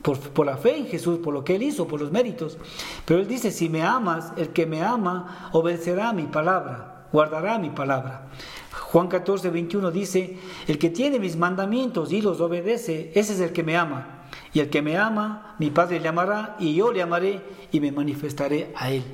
[0.04, 2.58] por, la fe en Jesús, por lo que Él hizo, por los méritos.
[3.06, 7.70] Pero Él dice, si me amas, el que me ama obedecerá mi palabra, guardará mi
[7.70, 8.28] palabra.
[8.70, 10.36] Juan 14, 21 dice,
[10.68, 14.26] el que tiene mis mandamientos y los obedece, ese es el que me ama.
[14.52, 17.40] Y el que me ama, mi Padre le amará y yo le amaré
[17.72, 19.04] y me manifestaré a Él.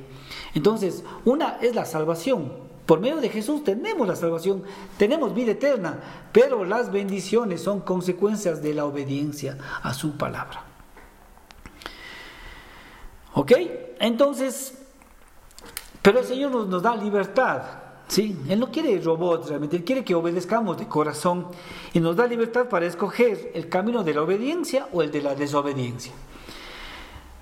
[0.53, 2.51] Entonces, una es la salvación.
[2.85, 4.63] Por medio de Jesús tenemos la salvación,
[4.97, 6.01] tenemos vida eterna,
[6.33, 10.70] pero las bendiciones son consecuencias de la obediencia a su palabra.
[13.33, 13.51] ¿Ok?
[13.99, 14.77] Entonces,
[16.01, 17.61] pero el Señor nos, da libertad.
[18.07, 18.35] ¿sí?
[18.49, 21.47] Él no quiere robots realmente, Él quiere que obedezcamos de corazón
[21.93, 25.35] y nos da libertad para escoger el camino de la obediencia o el de la
[25.35, 26.13] desobediencia.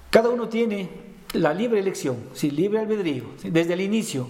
[0.10, 0.90] Cada uno tiene
[1.34, 2.52] la libre elección, ¿sí?
[2.52, 4.28] libre albedrío, desde el inicio.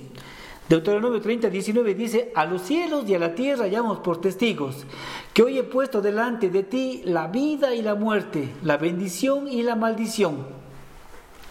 [0.67, 4.85] Deuteronomio 30, 19 dice, a los cielos y a la tierra llamamos por testigos,
[5.33, 9.63] que hoy he puesto delante de ti la vida y la muerte, la bendición y
[9.63, 10.58] la maldición.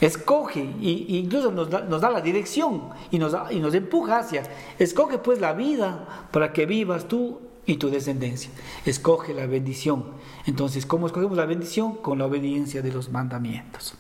[0.01, 4.43] Escoge, e incluso nos da, nos da, la dirección y nos, y nos empuja hacia.
[4.79, 8.51] Escoge pues la vida para que vivas tú y tu descendencia.
[8.87, 10.13] Escoge la bendición.
[10.47, 11.97] Entonces, ¿cómo escogemos la bendición?
[11.97, 13.95] Con la obediencia de los mandamientos.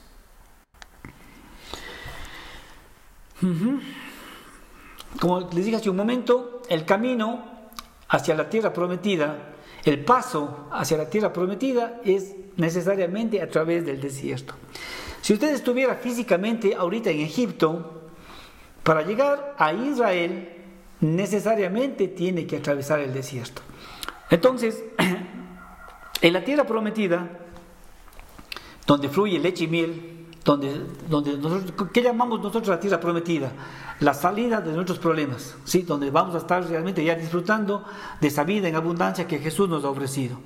[5.21, 7.45] Como les dije hace un momento, el camino
[8.09, 14.01] hacia la tierra prometida, el paso hacia la tierra prometida es necesariamente a través del
[14.01, 14.55] desierto.
[15.29, 18.01] Si usted estuviera físicamente ahorita en Egipto,
[18.83, 20.49] para llegar a Israel
[21.01, 23.61] necesariamente tiene que atravesar el desierto.
[24.31, 24.83] Entonces,
[26.23, 27.29] en la tierra prometida,
[28.87, 31.39] donde fluye leche y miel, donde, donde
[31.93, 33.53] ¿qué llamamos nosotros la tierra prometida?
[34.01, 35.83] La salida de nuestros problemas, ¿sí?
[35.83, 37.85] donde vamos a estar realmente ya disfrutando
[38.19, 40.41] de esa vida en abundancia que Jesús nos ha ofrecido.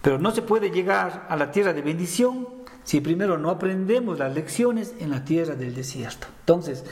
[0.00, 2.53] Pero no se puede llegar a la tierra de bendición
[2.84, 6.26] si primero no aprendemos las lecciones en la tierra del desierto.
[6.40, 6.84] Entonces,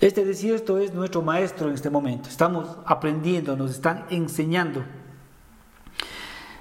[0.00, 2.28] este desierto es nuestro maestro en este momento.
[2.28, 4.84] Estamos aprendiendo, nos están enseñando.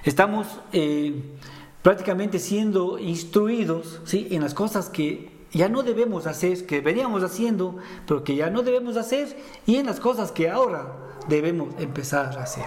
[0.04, 1.38] Estamos eh,
[1.82, 4.28] prácticamente siendo instruidos ¿sí?
[4.32, 8.64] en las cosas que ya no debemos hacer, que veníamos haciendo, pero que ya no
[8.64, 10.88] debemos hacer, y en las cosas que ahora
[11.28, 12.66] debemos empezar a hacer.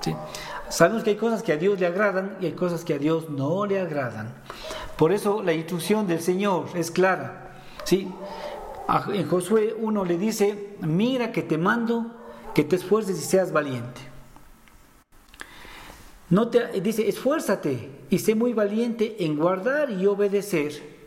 [0.00, 0.14] ¿sí?
[0.68, 3.30] Sabemos que hay cosas que a Dios le agradan y hay cosas que a Dios
[3.30, 4.34] no le agradan.
[4.98, 7.52] Por eso la instrucción del Señor es clara.
[7.84, 8.12] ¿sí?
[9.12, 12.16] En Josué 1 le dice, mira que te mando
[12.52, 14.00] que te esfuerces y seas valiente.
[16.30, 20.98] No te, dice, esfuérzate y sé muy valiente en guardar y obedecer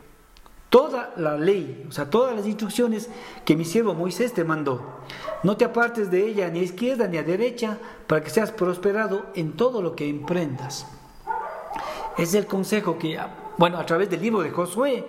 [0.69, 3.09] toda la ley, o sea, todas las instrucciones
[3.43, 5.01] que mi siervo Moisés te mandó.
[5.43, 7.77] No te apartes de ella ni a izquierda ni a derecha
[8.07, 10.87] para que seas prosperado en todo lo que emprendas.
[12.17, 13.19] Es el consejo que
[13.57, 15.05] bueno, a través del libro de Josué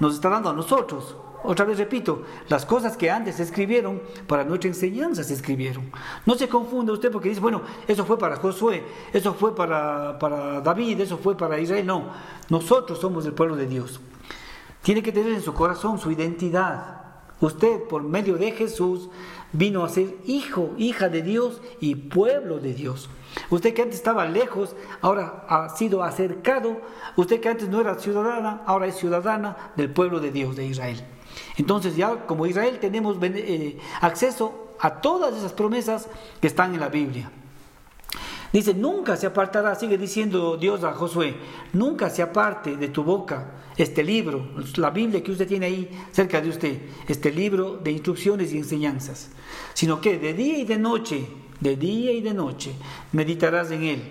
[0.00, 1.16] nos está dando a nosotros.
[1.44, 5.90] Otra vez repito, las cosas que antes se escribieron para nuestra enseñanza se escribieron.
[6.24, 10.60] No se confunda usted porque dice, bueno, eso fue para Josué, eso fue para, para
[10.60, 11.86] David, eso fue para Israel.
[11.86, 12.10] No,
[12.48, 14.00] nosotros somos el pueblo de Dios.
[14.82, 17.05] Tiene que tener en su corazón su identidad.
[17.40, 19.10] Usted, por medio de Jesús,
[19.52, 23.10] vino a ser hijo, hija de Dios y pueblo de Dios.
[23.50, 26.80] Usted que antes estaba lejos, ahora ha sido acercado.
[27.16, 31.04] Usted que antes no era ciudadana, ahora es ciudadana del pueblo de Dios, de Israel.
[31.56, 36.08] Entonces ya como Israel tenemos eh, acceso a todas esas promesas
[36.40, 37.30] que están en la Biblia.
[38.56, 41.36] Dice, nunca se apartará, sigue diciendo Dios a Josué,
[41.74, 46.40] nunca se aparte de tu boca este libro, la Biblia que usted tiene ahí cerca
[46.40, 49.28] de usted, este libro de instrucciones y enseñanzas,
[49.74, 51.28] sino que de día y de noche,
[51.60, 52.72] de día y de noche,
[53.12, 54.02] meditarás en él,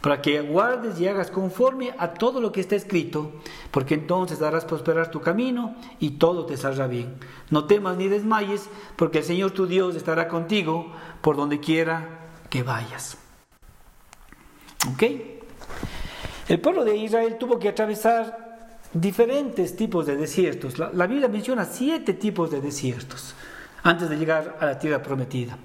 [0.00, 3.32] para que guardes y hagas conforme a todo lo que está escrito,
[3.70, 7.16] porque entonces darás prosperar tu camino y todo te saldrá bien.
[7.50, 12.62] No temas ni desmayes, porque el Señor tu Dios estará contigo por donde quiera que
[12.62, 13.21] vayas.
[14.90, 15.02] ¿Ok?
[16.48, 20.78] El pueblo de Israel tuvo que atravesar diferentes tipos de desiertos.
[20.78, 23.34] La, Biblia menciona siete tipos de desiertos
[23.82, 25.56] antes de llegar a la tierra prometida.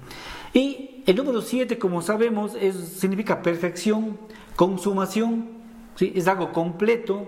[0.54, 2.56] Y el número siete, como sabemos,
[2.96, 4.18] significa perfección,
[4.56, 5.48] consumación,
[5.96, 6.12] ¿sí?
[6.14, 7.26] es algo completo.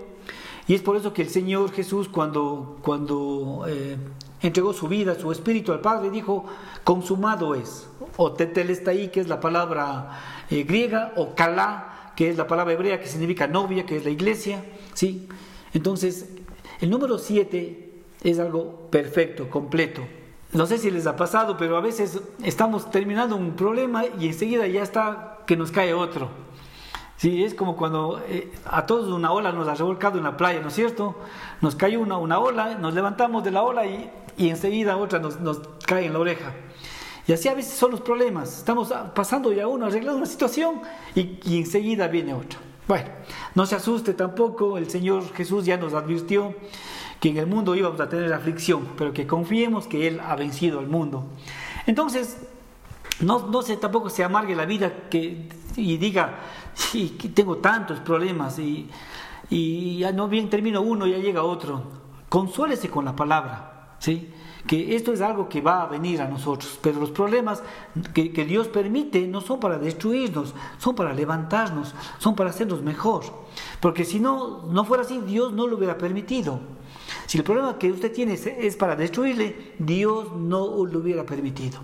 [0.67, 3.97] Y es por eso que el Señor Jesús, cuando, cuando eh,
[4.41, 6.45] entregó su vida, su espíritu al Padre, dijo,
[6.83, 7.87] consumado es.
[8.17, 13.07] O tetelestai, que es la palabra griega, o kalá, que es la palabra hebrea que
[13.07, 14.63] significa novia, que es la iglesia.
[14.93, 15.27] ¿sí?
[15.73, 16.29] Entonces,
[16.79, 17.91] el número 7
[18.23, 20.01] es algo perfecto, completo.
[20.53, 24.67] No sé si les ha pasado, pero a veces estamos terminando un problema y enseguida
[24.67, 26.29] ya está que nos cae otro.
[27.15, 30.59] Sí, es como cuando eh, a todos una ola nos ha revolcado en la playa,
[30.59, 31.15] ¿no es cierto?
[31.61, 35.39] Nos cae una, una ola, nos levantamos de la ola y, y enseguida otra nos,
[35.39, 36.51] nos cae en la oreja.
[37.31, 38.57] Y así a veces son los problemas.
[38.57, 40.81] Estamos pasando ya uno, arreglando una situación
[41.15, 42.59] y, enseguida viene otra.
[42.89, 43.07] Bueno,
[43.55, 46.53] no se asuste tampoco, el Señor Jesús ya nos advirtió
[47.21, 50.79] que en el mundo íbamos a tener aflicción, pero que confiemos que Él ha vencido
[50.79, 51.23] al mundo.
[51.85, 52.35] Entonces,
[53.21, 56.37] no, no se, tampoco se amargue la vida que, y diga,
[56.73, 58.89] sí, tengo tantos problemas y,
[59.49, 61.81] y ya no bien termino uno, ya llega otro.
[62.27, 64.33] Consuélese con la palabra, ¿sí?
[64.67, 67.63] Que esto es algo que va a venir a nosotros, pero los problemas
[68.13, 73.23] que, Dios permite no son para destruirnos, son para levantarnos, son para hacernos mejor.
[73.79, 76.59] Porque si no, no fuera así, Dios no lo hubiera permitido.
[77.25, 81.79] Si el problema que usted tiene es, para destruirle, Dios no lo hubiera permitido.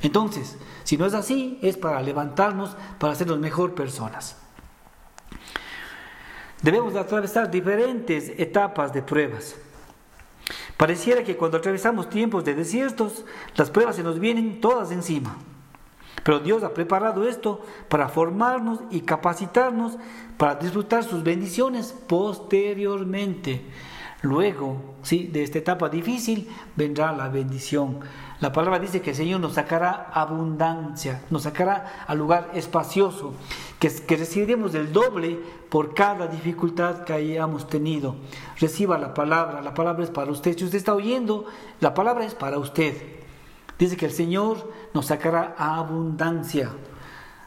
[0.00, 4.36] Entonces, si no es así, es para levantarnos, para hacernos mejor personas.
[6.62, 9.56] Debemos atravesar diferentes etapas de pruebas.
[10.78, 13.24] Pareciera que cuando atravesamos tiempos de desiertos,
[13.56, 15.36] las pruebas se nos vienen todas encima.
[16.22, 19.98] Pero Dios ha preparado esto para formarnos y capacitarnos
[20.36, 23.62] para disfrutar sus bendiciones posteriormente.
[24.22, 25.28] Luego, ¿sí?
[25.28, 28.00] de esta etapa difícil vendrá la bendición.
[28.40, 33.34] La palabra dice que el Señor nos sacará abundancia, nos sacará al lugar espacioso,
[33.78, 38.16] que, que recibiremos el doble por cada dificultad que hayamos tenido.
[38.58, 40.56] Reciba la palabra, la palabra es para usted.
[40.58, 41.46] Si usted está oyendo,
[41.80, 42.96] la palabra es para usted.
[43.78, 46.70] Dice que el Señor nos sacará abundancia.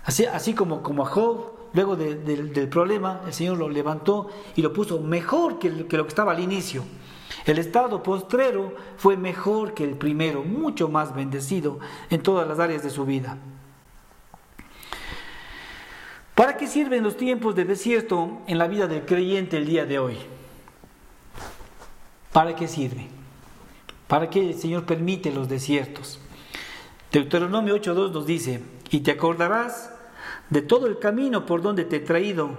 [0.05, 4.73] Así, así como, como a Job, luego del problema, el Señor lo levantó y lo
[4.73, 6.83] puso mejor que, lo que estaba al inicio.
[7.45, 11.79] El estado postrero fue mejor que el primero, mucho más bendecido
[12.09, 13.37] en todas las áreas de su vida.
[16.35, 19.99] ¿Para qué sirven los tiempos de desierto en la vida del creyente el día de
[19.99, 20.17] hoy?
[22.31, 23.07] ¿Para qué sirve?
[24.07, 26.19] ¿Para qué el Señor permite los desiertos?
[27.11, 29.90] Deuteronomio 8.2 nos dice, y te acordarás
[30.51, 32.51] de todo el camino por donde te he traído,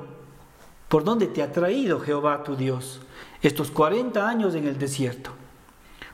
[0.88, 3.02] por donde te ha traído Jehová tu Dios,
[3.42, 5.30] estos 40 años en el desierto,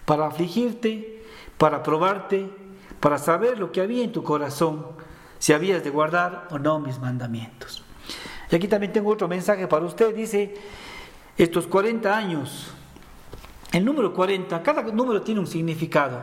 [0.04, 1.24] para afligirte,
[1.56, 2.50] para probarte,
[3.00, 4.86] para saber lo que había en tu corazón,
[5.38, 7.84] si habías de guardar o no mis mandamientos.
[8.50, 10.56] Y aquí también tengo otro mensaje para usted, dice,
[11.36, 12.72] estos 40 años,
[13.70, 16.22] el número 40, cada número tiene un significado.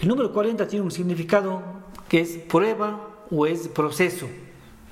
[0.00, 1.62] El número 40 tiene un significado
[2.08, 4.26] que es prueba o es proceso.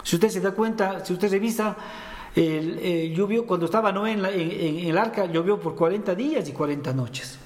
[0.02, 1.76] Si usted se da cuenta, si usted revisa,
[2.34, 6.92] el, eh, llovió cuando estaba Noé en, el arca, llovió por 40 días y 40
[6.92, 7.38] noches.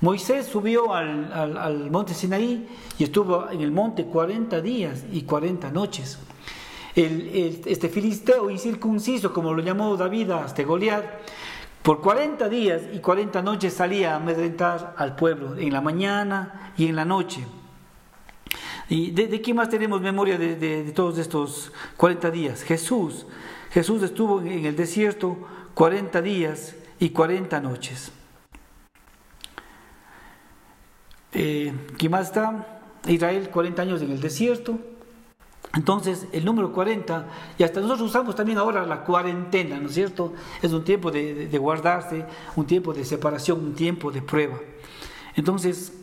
[0.00, 6.18] Moisés subió al, monte Sinaí y estuvo en el monte 40 días y 40 noches.
[6.96, 11.04] El, este filisteo incircunciso, como lo llamó David hasta Goliat,
[11.82, 16.86] por 40 días y 40 noches salía a amedrentar al pueblo, en la mañana y
[16.86, 17.44] en la noche.
[18.92, 22.62] ¿Y de, de qué más tenemos memoria de, todos estos 40 días?
[22.62, 23.24] Jesús.
[23.70, 25.38] Jesús estuvo en el desierto
[25.72, 28.12] 40 días y 40 noches.
[31.32, 32.82] Eh, ¿Qué más está?
[33.06, 34.78] Israel 40 años en el desierto.
[35.72, 40.34] Entonces, el número 40, y hasta nosotros usamos también ahora la cuarentena, ¿no es cierto?
[40.60, 42.26] Es un tiempo de guardarse,
[42.56, 44.58] un tiempo de separación, un tiempo de prueba.
[45.34, 45.94] Entonces,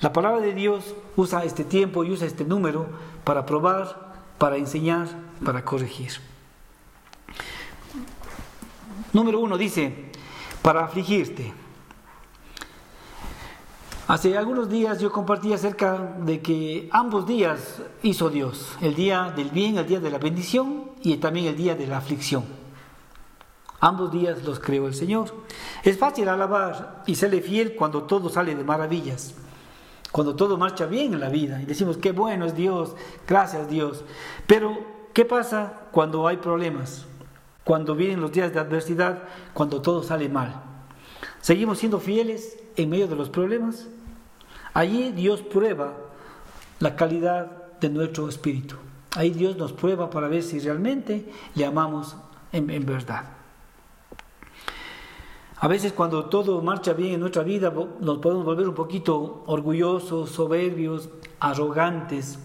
[0.00, 2.86] la palabra de Dios usa este tiempo y usa este número
[3.24, 5.08] para probar, para enseñar,
[5.44, 6.12] para corregir.
[9.12, 10.10] Número uno dice,
[10.62, 11.54] para afligirte.
[14.08, 19.50] Hace algunos días yo compartí acerca de que ambos días hizo Dios, el día del
[19.50, 22.44] bien, el día de la bendición y también el día de la aflicción.
[23.80, 25.34] Ambos días los creó el Señor.
[25.82, 29.34] Es fácil alabar y serle fiel cuando todo sale de maravillas,
[30.16, 32.96] cuando todo marcha bien en la vida y decimos, qué bueno es Dios,
[33.28, 34.02] gracias Dios.
[34.46, 34.78] Pero,
[35.12, 37.04] ¿qué pasa cuando hay problemas?
[37.64, 40.62] Cuando vienen los días de adversidad, cuando todo sale mal.
[41.42, 43.88] ¿Seguimos siendo fieles en medio de los problemas?
[44.72, 45.92] Allí Dios prueba
[46.78, 48.76] la calidad de nuestro espíritu.
[49.16, 52.16] Ahí Dios nos prueba para ver si realmente le amamos
[52.52, 53.35] en, verdad.
[55.58, 60.28] A veces cuando todo marcha bien en nuestra vida nos podemos volver un poquito orgullosos,
[60.28, 61.08] soberbios,
[61.40, 62.38] arrogantes,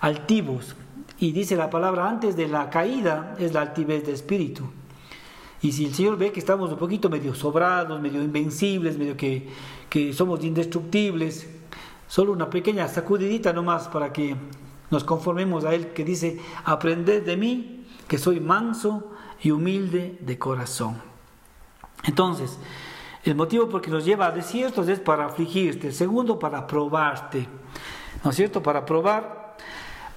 [0.00, 0.76] altivos.
[1.18, 4.64] Y dice la palabra, antes de la caída es la altivez de espíritu.
[5.62, 9.50] Y si el Señor ve que estamos un poquito medio sobrados, medio invencibles, medio que,
[10.12, 11.48] somos indestructibles,
[12.06, 14.36] Solo una pequeña sacudidita nomás para que
[14.90, 19.10] nos conformemos a Él que dice, aprended de mí, que soy manso
[19.42, 21.13] y humilde de corazón.
[22.04, 22.58] Entonces,
[23.24, 27.48] el motivo por que nos lleva a desiertos es para afligirte, el segundo para probarte,
[28.22, 28.62] ¿no es cierto?
[28.62, 29.56] Para probar.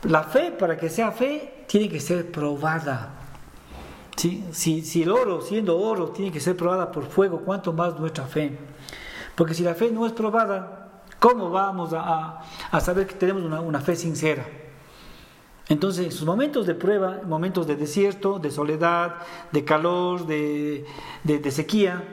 [0.04, 3.13] La fe, para que sea fe, tiene que ser probada.
[4.15, 8.26] Si, si el oro, siendo oro, tiene que ser probada por fuego, ¿cuánto más nuestra
[8.26, 8.58] fe?
[9.36, 10.88] Porque si la fe no es probada,
[11.19, 12.41] ¿Cómo vamos a,
[12.80, 14.45] saber que tenemos una, fe sincera?
[15.69, 19.15] Entonces, en sus momentos de prueba, momentos de desierto, de soledad,
[19.51, 20.86] de calor, de,
[21.51, 22.03] sequía,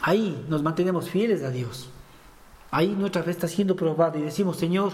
[0.00, 1.90] ahí nos mantenemos fieles a Dios.
[2.70, 4.92] Ahí nuestra fe está siendo probada y decimos, Señor,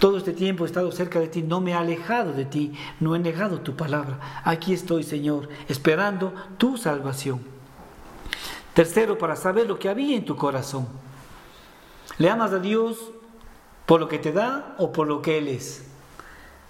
[0.00, 3.14] todo este tiempo he estado cerca de ti, no me he alejado de ti, no
[3.14, 4.42] he negado tu palabra.
[4.44, 7.40] Aquí estoy, Señor, esperando tu salvación.
[8.74, 10.86] Tercero, para saber lo que había en tu corazón.
[12.18, 13.12] ¿Le amas a Dios
[13.86, 15.84] por lo que te da o por lo que Él es?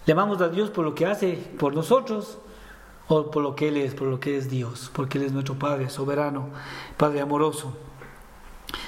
[0.06, 2.38] ¿Le amamos a Dios por lo que hace por nosotros
[3.08, 4.88] o por lo que Él es, por lo que es Dios?
[4.94, 6.48] Porque Él es nuestro Padre soberano,
[6.96, 7.76] Padre amoroso.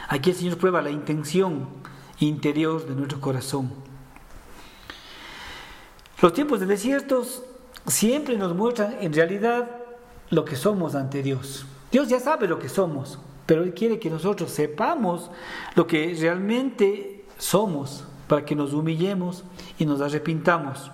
[0.09, 1.67] Aquí el Señor prueba la intención
[2.21, 3.73] interior de nuestro corazón.
[6.23, 7.43] Los tiempos de desiertos
[7.89, 9.69] siempre nos muestran en realidad
[10.31, 11.67] lo que somos ante Dios.
[11.91, 15.33] Dios ya sabe lo que somos, pero Él quiere que nosotros sepamos
[15.75, 19.43] lo que realmente somos para que nos humillemos
[19.81, 20.93] y nos arrepintamos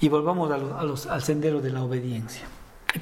[0.00, 2.46] y volvamos al sendero de la obediencia.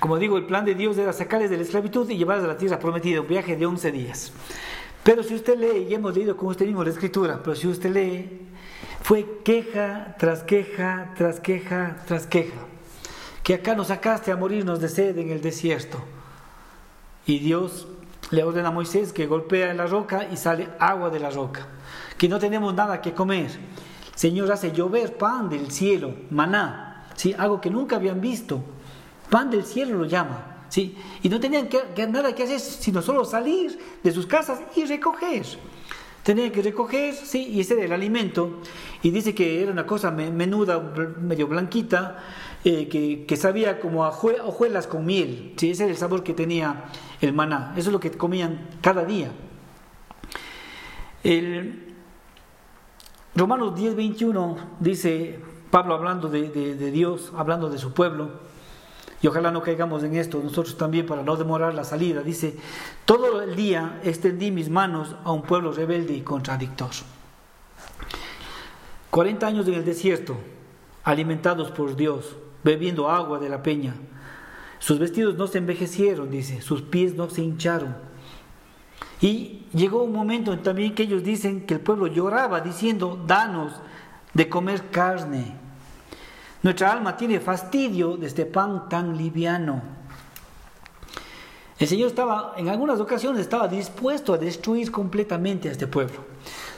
[0.00, 2.58] Como digo, el plan de Dios era sacarles de la esclavitud y llevarles a la
[2.58, 4.32] tierra prometida, un viaje de 11 días.
[5.04, 7.90] Pero si usted lee, y hemos leído con usted mismo la escritura, pero si usted
[7.92, 8.40] lee,
[9.02, 12.58] fue queja tras queja, tras queja, tras queja.
[13.44, 16.02] Que acá nos sacaste a morirnos de sed en el desierto.
[17.24, 17.86] Y Dios
[18.32, 21.68] le ordena a Moisés que golpea en la roca y sale agua de la roca,
[22.18, 23.46] que no tenemos nada que comer.
[23.46, 26.85] El Señor hace llover pan del cielo, maná,
[27.16, 27.34] ¿sí?
[27.36, 28.62] algo que nunca habían visto.
[29.30, 30.64] Pan del cielo lo llama.
[30.68, 30.96] ¿sí?
[31.22, 35.44] Y no tenían que, nada que hacer sino solo salir de sus casas y recoger.
[36.22, 38.60] Tenían que recoger, sí, y ese era el alimento.
[39.02, 40.80] Y dice que era una cosa menuda,
[41.20, 42.18] medio blanquita,
[42.64, 45.54] eh, que, sabía como a hojuelas con miel.
[45.56, 45.70] ¿sí?
[45.70, 46.86] Ese era el sabor que tenía
[47.20, 47.72] el maná.
[47.76, 49.30] Eso es lo que comían cada día.
[51.22, 51.94] El
[53.36, 55.40] Romanos 10, 21 dice
[55.76, 58.30] Pablo hablando de, Dios, hablando de su pueblo.
[59.20, 62.22] Y ojalá no caigamos en esto nosotros también para no demorar la salida.
[62.22, 62.56] Dice,
[63.04, 66.88] todo el día extendí mis manos a un pueblo rebelde y contradictor.
[69.10, 70.38] 40 años en el desierto,
[71.04, 73.96] alimentados por Dios, bebiendo agua de la peña.
[74.78, 77.94] Sus vestidos no se envejecieron, dice, sus pies no se hincharon.
[79.20, 83.74] Y llegó un momento también que ellos dicen que el pueblo lloraba diciendo, danos
[84.32, 85.65] de comer carne.
[86.66, 89.80] Nuestra alma tiene fastidio de este pan tan liviano.
[91.78, 96.24] El Señor estaba, en algunas ocasiones, estaba dispuesto a destruir completamente a este pueblo.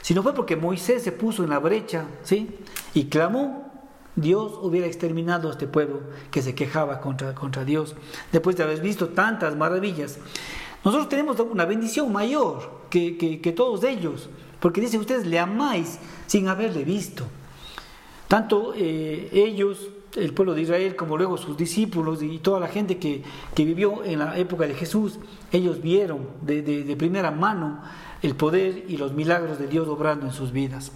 [0.03, 2.55] Si no fue porque Moisés se puso en la brecha, ¿sí?
[2.93, 3.71] Y clamó,
[4.15, 7.95] Dios hubiera exterminado a este pueblo que se quejaba contra, contra Dios,
[8.31, 10.19] después de haber visto tantas maravillas.
[10.85, 14.29] Nosotros tenemos una bendición mayor que, que, todos ellos,
[14.59, 17.25] porque dice ustedes le amáis sin haberle visto.
[18.29, 22.97] Tanto eh, ellos el pueblo de Israel, como luego sus discípulos y toda la gente
[22.97, 23.23] que,
[23.55, 25.19] vivió en la época de Jesús,
[25.51, 27.81] ellos vieron de, de primera mano
[28.21, 30.91] el poder y los milagros de Dios obrando en sus vidas.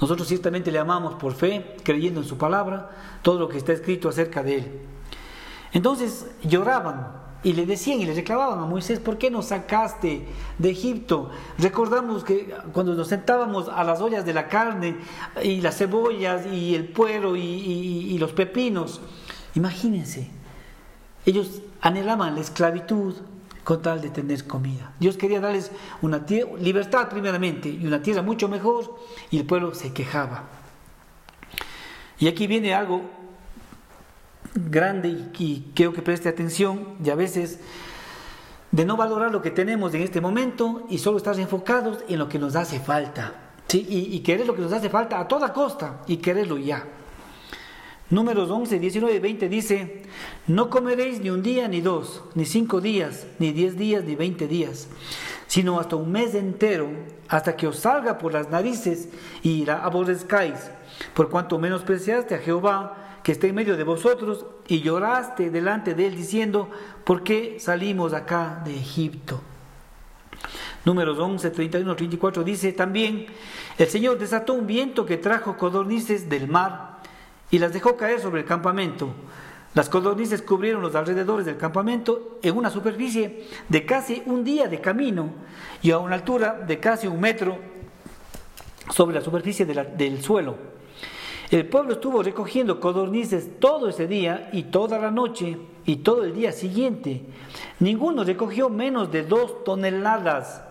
[0.00, 2.90] Nosotros ciertamente le amamos por fe, creyendo en su palabra,
[3.20, 4.80] todo lo que está escrito acerca de él.
[5.72, 10.26] Entonces lloraban y le decían y le reclamaban a Moisés, ¿por qué nos sacaste
[10.58, 11.30] de Egipto?
[11.58, 14.96] Recordamos que cuando nos sentábamos a las ollas de la carne
[15.42, 19.00] y las cebollas y el puero y, los pepinos,
[19.54, 20.28] imagínense,
[21.26, 23.14] ellos anhelaban la esclavitud
[23.62, 24.92] con tal de tener comida.
[24.98, 25.70] Dios quería darles
[26.02, 26.24] una
[26.58, 28.96] libertad primeramente y una tierra mucho mejor
[29.30, 30.44] y el pueblo se quejaba.
[32.18, 33.02] Y aquí viene algo
[34.54, 37.60] grande y, quiero que preste atención y a veces
[38.70, 42.28] de no valorar lo que tenemos en este momento y solo estar enfocados en lo
[42.28, 43.34] que nos hace falta.
[43.66, 43.86] ¿sí?
[43.88, 46.84] Y, y querer lo que nos hace falta a toda costa y quererlo ya.
[48.10, 50.02] Números 11, 19 20 dice,
[50.46, 54.48] no comeréis ni un día ni dos, ni cinco días, ni diez días, ni veinte
[54.48, 54.88] días,
[55.46, 56.88] sino hasta un mes entero,
[57.28, 59.10] hasta que os salga por las narices
[59.42, 60.70] y la aborrezcáis,
[61.12, 66.06] por cuanto menospreciaste a Jehová, que está en medio de vosotros, y lloraste delante de
[66.06, 66.70] él diciendo,
[67.04, 69.42] ¿por qué salimos acá de Egipto?
[70.86, 73.26] Números 11, 31, 34 dice también,
[73.76, 77.00] el Señor desató un viento que trajo codornices del mar
[77.50, 79.10] y las dejó caer sobre el campamento.
[79.74, 84.80] Las codornices cubrieron los alrededores del campamento en una superficie de casi un día de
[84.80, 85.32] camino
[85.82, 87.58] y a una altura de casi un metro
[88.88, 90.77] sobre la superficie del suelo.
[91.50, 96.34] El pueblo estuvo recogiendo codornices todo ese día y toda la noche y todo el
[96.34, 97.22] día siguiente.
[97.80, 100.62] Ninguno recogió menos de dos toneladas.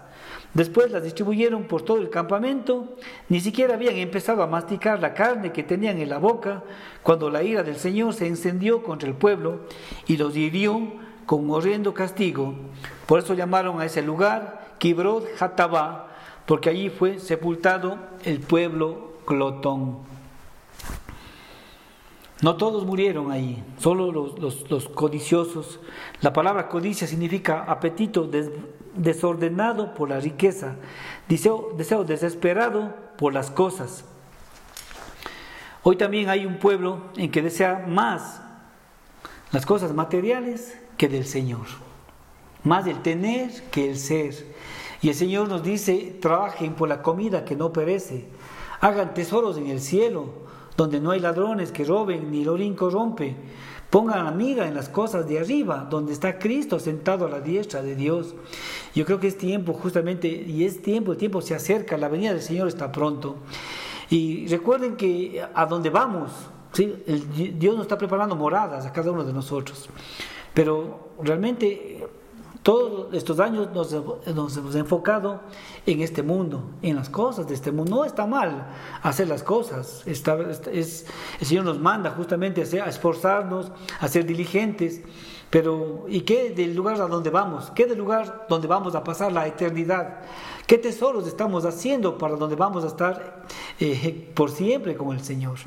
[0.54, 2.96] Después las distribuyeron por todo el campamento.
[3.28, 6.64] Ni siquiera habían empezado a masticar la carne que tenían en la boca
[7.02, 9.62] cuando la ira del Señor se encendió contra el pueblo
[10.06, 10.80] y los hirió
[11.26, 12.54] con horrendo castigo.
[13.08, 16.10] Por eso llamaron a ese lugar Kibrod Hatabá,
[16.46, 20.17] porque allí fue sepultado el pueblo Clotón.
[22.42, 25.80] No todos murieron ahí, solo los, codiciosos.
[26.22, 28.30] La palabra codicia significa apetito
[28.96, 30.76] desordenado por la riqueza,
[31.28, 31.74] deseo,
[32.06, 34.06] desesperado por las cosas.
[35.82, 38.42] Hoy también hay un pueblo en que desea más
[39.52, 41.66] las cosas materiales que del Señor,
[42.64, 44.36] más el tener que el ser.
[45.02, 48.28] Y el Señor nos dice, trabajen por la comida que no perece,
[48.80, 50.47] hagan tesoros en el cielo
[50.78, 53.36] donde no hay ladrones que roben ni orín corrompe.
[53.90, 57.82] Pongan la mira en las cosas de arriba, donde está Cristo sentado a la diestra
[57.82, 58.36] de Dios.
[58.94, 62.34] Yo creo que es tiempo justamente, y es tiempo, el tiempo se acerca, la venida
[62.34, 63.38] del Señor está pronto.
[64.10, 66.32] Y recuerden que a donde vamos,
[66.74, 66.94] ¿sí?
[67.58, 69.90] Dios nos está preparando moradas a cada uno de nosotros.
[70.54, 72.06] Pero realmente
[72.68, 75.40] todos estos años nos, hemos enfocado
[75.86, 77.96] en este mundo, en las cosas de este mundo.
[77.96, 78.68] No está mal
[79.04, 80.04] hacer las cosas.
[80.06, 80.16] El
[81.46, 85.00] Señor nos manda justamente a, esforzarnos, a ser diligentes.
[85.50, 87.72] Pero, ¿y qué del lugar a donde vamos?
[87.72, 90.24] ¿Qué del lugar donde vamos a pasar la eternidad?
[90.66, 93.46] ¿Qué tesoros estamos haciendo para donde vamos a estar
[93.80, 95.60] eh, por siempre con el Señor?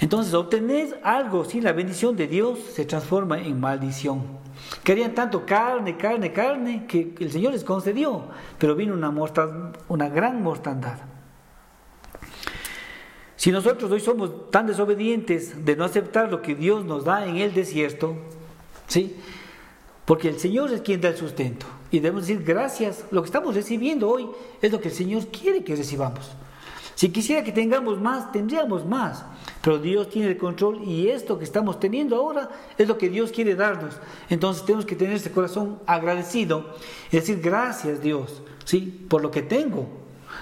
[0.00, 4.41] Entonces, obtener algo sin la bendición de Dios se transforma en maldición.
[4.82, 9.12] Querían tanto carne, carne, carne, que el Señor les concedió, pero vino una,
[9.88, 10.98] una gran mortandad.
[13.36, 17.38] Si nosotros hoy somos tan desobedientes de no aceptar lo que Dios nos da en
[17.38, 18.14] el desierto,
[18.86, 19.16] ¿sí?
[20.04, 21.66] Porque el Señor es quien da el sustento.
[21.90, 24.28] Y debemos decir gracias, lo que estamos recibiendo hoy
[24.60, 26.30] es lo que el Señor quiere que recibamos.
[27.02, 29.24] Si quisiera que tengamos más, tendríamos más.
[29.60, 32.48] Pero Dios tiene el control y esto que estamos teniendo ahora
[32.78, 33.96] es lo que Dios quiere darnos.
[34.30, 36.76] Entonces tenemos que tener ese corazón agradecido
[37.10, 39.04] y decir gracias Dios, ¿sí?
[39.08, 39.88] Por lo que tengo.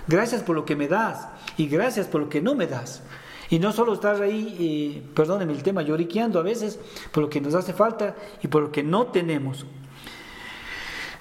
[0.07, 3.03] Gracias por lo que me das y gracias por lo que no me das.
[3.49, 6.79] Y no solo estar ahí, eh, perdónenme el tema, lloriqueando a veces
[7.11, 9.65] por lo que nos hace falta y por lo que no tenemos.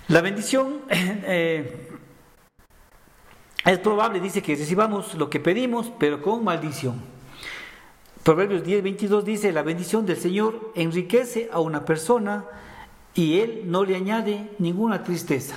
[0.10, 1.89] La bendición eh,
[3.66, 7.02] es probable, dice, que recibamos lo que pedimos, pero con maldición.
[8.24, 12.46] Proverbios 10, 22 dice, la bendición del Señor enriquece a una persona
[13.14, 15.56] y Él no le añade ninguna tristeza.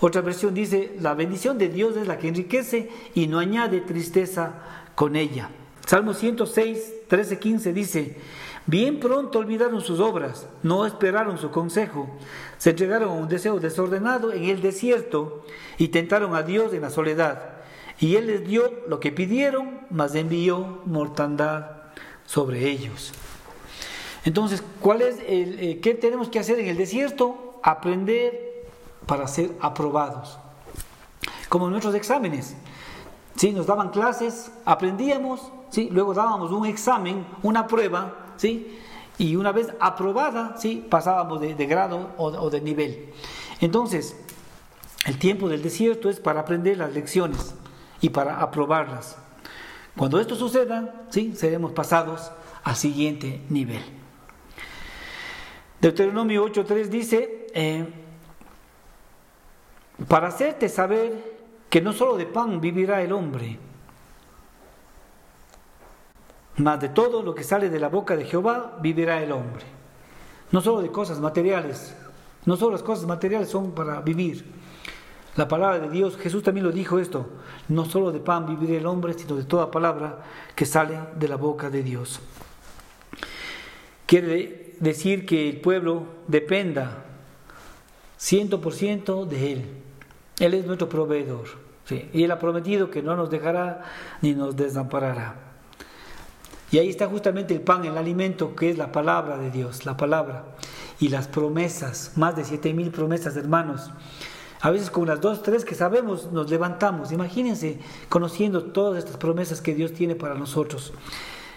[0.00, 4.54] Otra versión dice, la bendición de Dios es la que enriquece y no añade tristeza
[4.94, 5.48] con ella.
[5.86, 8.16] Salmo 106, 13, 15 dice,
[8.66, 12.08] bien pronto olvidaron sus obras, no esperaron su consejo,
[12.62, 15.44] se entregaron a un deseo desordenado en el desierto
[15.78, 17.54] y tentaron a Dios en la soledad
[17.98, 21.72] y él les dio lo que pidieron, mas envió mortandad
[22.24, 23.10] sobre ellos.
[24.24, 27.58] Entonces, ¿cuál es el, eh, ¿qué tenemos que hacer en el desierto?
[27.64, 28.68] Aprender
[29.06, 30.38] para ser aprobados.
[31.48, 32.54] Como en nuestros exámenes.
[33.34, 33.50] ¿sí?
[33.50, 35.88] Nos daban clases, aprendíamos, ¿sí?
[35.90, 38.78] luego dábamos un examen, una prueba, ¿sí?
[39.18, 40.84] Y una vez aprobada, ¿sí?
[40.88, 43.12] pasábamos de, grado o, de nivel.
[43.60, 44.16] Entonces,
[45.06, 47.54] el tiempo del desierto es para aprender las lecciones
[48.00, 49.18] y para aprobarlas.
[49.96, 51.34] Cuando esto suceda, ¿sí?
[51.36, 52.32] seremos pasados
[52.64, 53.82] al siguiente nivel.
[55.80, 57.86] Deuteronomio 8.3 dice, eh,
[60.08, 61.32] para hacerte saber
[61.68, 63.58] que no solo de pan vivirá el hombre,
[66.56, 69.64] mas de todo lo que sale de la boca de Jehová vivirá el hombre.
[70.50, 71.94] No solo de cosas materiales,
[72.44, 74.44] no solo las cosas materiales son para vivir.
[75.36, 77.26] La palabra de Dios, Jesús también lo dijo esto,
[77.68, 80.18] no solo de pan vivirá el hombre, sino de toda palabra
[80.54, 82.20] que sale de la boca de Dios.
[84.04, 87.04] Quiere decir que el pueblo dependa
[88.20, 89.66] 100% de Él.
[90.38, 91.46] Él es nuestro proveedor.
[92.12, 93.84] Y Él ha prometido que no nos dejará
[94.20, 95.51] ni nos desamparará.
[96.72, 99.96] Y ahí está justamente el pan, el alimento, que es la palabra de Dios, la
[99.96, 100.56] palabra.
[100.98, 103.90] Y las promesas, más de siete mil promesas, hermanos.
[104.62, 107.12] A veces con las dos, tres que sabemos nos levantamos.
[107.12, 110.94] Imagínense conociendo todas estas promesas que Dios tiene para nosotros.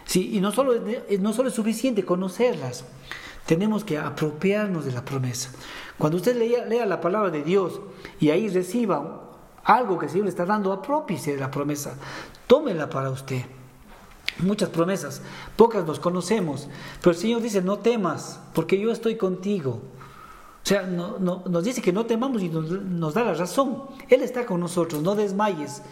[0.04, 0.74] Sí, y no solo,
[1.20, 2.84] no solo es suficiente conocerlas,
[3.46, 5.52] tenemos que apropiarnos de la promesa.
[5.98, 7.80] Cuando usted lea, la palabra de Dios
[8.20, 9.32] y ahí reciba
[9.64, 11.96] algo que el Señor le está dando, apropiese de la promesa,
[12.48, 13.44] tómela para usted.
[14.40, 15.22] Muchas promesas,
[15.56, 16.68] pocas nos conocemos,
[17.02, 19.82] pero el Señor dice, no temas, porque yo estoy contigo.
[20.64, 23.84] O sea, no, nos dice que no temamos y nos, nos da la razón.
[24.10, 25.84] Él está con nosotros, no desmayes,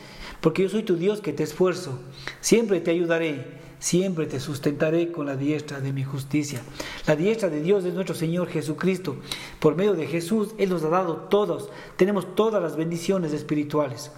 [0.41, 2.00] porque yo soy tu Dios que te esfuerzo,
[2.41, 6.62] siempre te ayudaré siempre te sustentaré con la diestra de mi justicia.
[7.06, 9.18] La diestra de Dios es nuestro Señor Jesucristo.
[9.60, 14.12] Por medio de Jesús, Él nos ha dado todos, tenemos todas las bendiciones espirituales.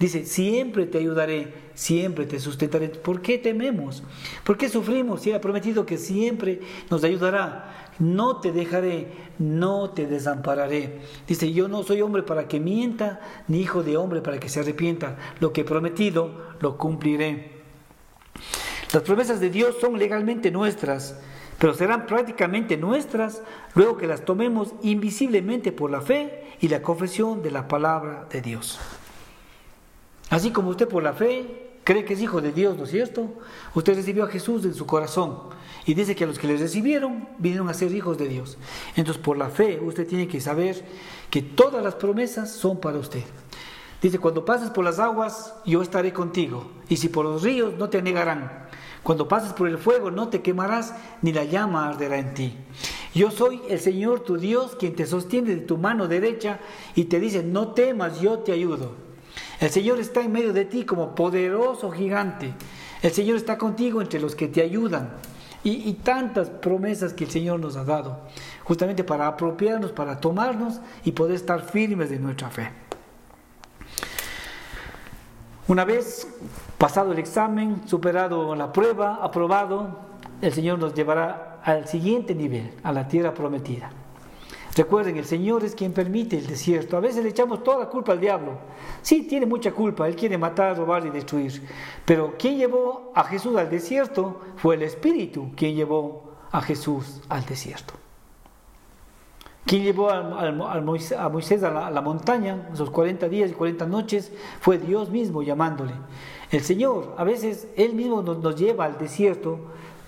[0.00, 2.88] Dice, siempre te ayudaré, siempre te sustentaré.
[2.88, 4.02] ¿Por qué tememos?
[4.44, 5.20] ¿Por qué sufrimos?
[5.20, 7.92] Si ha prometido que siempre nos ayudará.
[7.98, 11.02] No te dejaré, no te desampararé.
[11.28, 14.60] Dice, yo no soy hombre para que mienta, ni hijo de hombre para que se
[14.60, 15.18] arrepienta.
[15.38, 17.60] Lo que he prometido, lo cumpliré.
[18.94, 21.20] Las promesas de Dios son legalmente nuestras,
[21.58, 23.42] pero serán prácticamente nuestras
[23.74, 28.40] luego que las tomemos invisiblemente por la fe y la confesión de la palabra de
[28.40, 28.80] Dios.
[30.30, 33.28] Así como usted por la fe cree que es hijo de Dios, ¿no es cierto?
[33.74, 35.38] Usted recibió a Jesús en su corazón
[35.86, 38.56] y dice que a los que le recibieron vinieron a ser hijos de Dios.
[38.96, 40.84] Entonces por la fe usted tiene que saber
[41.30, 43.24] que todas las promesas son para usted.
[44.00, 47.90] Dice, cuando pases por las aguas, yo estaré contigo, y si por los ríos, no
[47.90, 48.68] te anegarán.
[49.02, 52.56] Cuando pases por el fuego no te quemarás, ni la llama arderá en ti.
[53.14, 56.60] Yo soy el Señor tu Dios, quien te sostiene de tu mano derecha
[56.94, 59.09] y te dice, no temas, yo te ayudo.
[59.60, 62.54] El Señor está en medio de ti como poderoso gigante.
[63.02, 65.10] El Señor está contigo entre los que te ayudan.
[65.62, 68.20] Y, tantas promesas que el Señor nos ha dado,
[68.64, 72.70] justamente para apropiarnos, para tomarnos y poder estar firmes de nuestra fe.
[75.68, 76.26] Una vez
[76.78, 79.98] pasado el examen, superado la prueba, aprobado,
[80.40, 83.90] el Señor nos llevará al siguiente nivel, a la tierra prometida.
[84.76, 86.96] Recuerden, el Señor es quien permite el desierto.
[86.96, 88.58] A veces le echamos toda la culpa al diablo.
[89.02, 90.06] Sí, tiene mucha culpa.
[90.06, 91.66] Él quiere matar, robar y destruir.
[92.04, 97.44] Pero quien llevó a Jesús al desierto fue el Espíritu quien llevó a Jesús al
[97.44, 97.94] desierto.
[99.66, 105.10] Quien llevó a, Moisés a la, montaña, esos 40 días y 40 noches, fue Dios
[105.10, 105.92] mismo llamándole.
[106.50, 109.60] El Señor, a veces Él mismo nos, nos lleva al desierto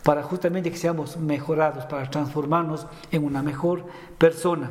[0.02, 3.84] para justamente que seamos mejorados, para transformarnos en una mejor
[4.18, 4.70] persona.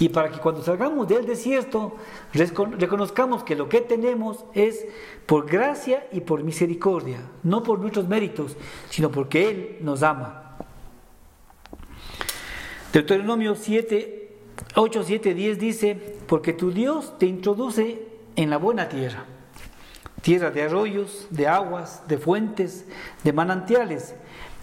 [0.00, 1.96] Y para que cuando salgamos del desierto
[2.32, 4.84] reconozcamos que lo que tenemos es
[5.26, 8.56] por gracia y por misericordia, no por nuestros méritos,
[8.90, 10.56] sino porque Él nos ama.
[12.92, 14.36] Deuteronomio 7,
[14.74, 18.02] 8, 7, 10 dice, porque tu Dios te introduce
[18.36, 19.26] en la buena tierra,
[20.24, 22.86] tierra de arroyos, de aguas, de fuentes,
[23.22, 24.14] de manantiales,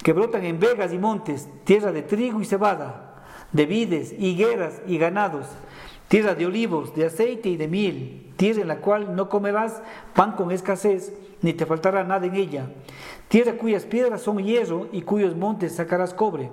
[0.01, 4.97] que brotan en vegas y montes, tierra de trigo y cebada, de vides, higueras y
[4.97, 5.45] ganados,
[6.07, 9.83] tierra de olivos, de aceite y de miel, tierra en la cual no comerás
[10.15, 12.65] pan con escasez, ni te faltará nada en ella,
[13.27, 16.49] tierra cuyas piedras son hierro y cuyos montes sacarás cobre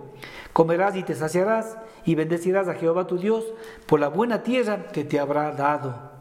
[0.52, 3.46] Comerás y te saciarás y bendecirás a Jehová tu Dios
[3.86, 6.17] por la buena tierra que te habrá dado.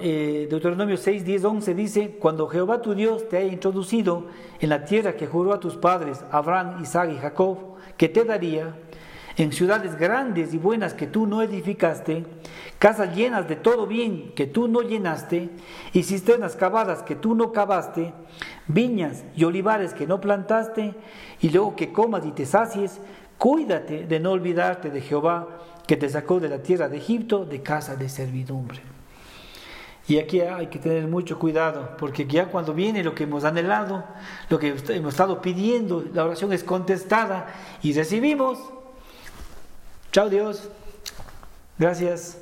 [0.00, 4.26] Eh, Deuteronomio 6, 10, 11 dice, cuando Jehová tu Dios te haya introducido
[4.60, 7.58] en la tierra que juró a tus padres, Abraham, Isaac y Jacob,
[7.96, 8.74] que te daría,
[9.36, 12.24] en ciudades grandes y buenas que tú no edificaste,
[12.78, 15.50] casas llenas de todo bien que tú no llenaste,
[15.92, 18.14] y cisternas cavadas que tú no cavaste,
[18.68, 20.94] viñas y olivares que no plantaste,
[21.42, 22.98] y luego que comas y te sacies,
[23.36, 25.48] cuídate de no olvidarte de Jehová,
[25.86, 28.95] que te sacó de la tierra de Egipto, de casa de servidumbre.
[30.08, 34.04] Y aquí hay que tener mucho cuidado, porque ya cuando viene lo que hemos anhelado,
[34.48, 37.48] lo que hemos estado pidiendo, la oración es contestada
[37.82, 38.58] y recibimos,
[40.16, 40.70] Chao Dios,
[41.78, 42.38] gracias.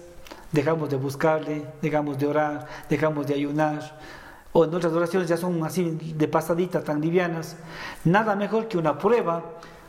[0.53, 3.99] Dejamos de buscarle, dejamos de orar, dejamos de ayunar.
[4.53, 7.57] O nuestras oraciones ya son así de pasadita, tan livianas.
[8.05, 9.43] Nada mejor que una prueba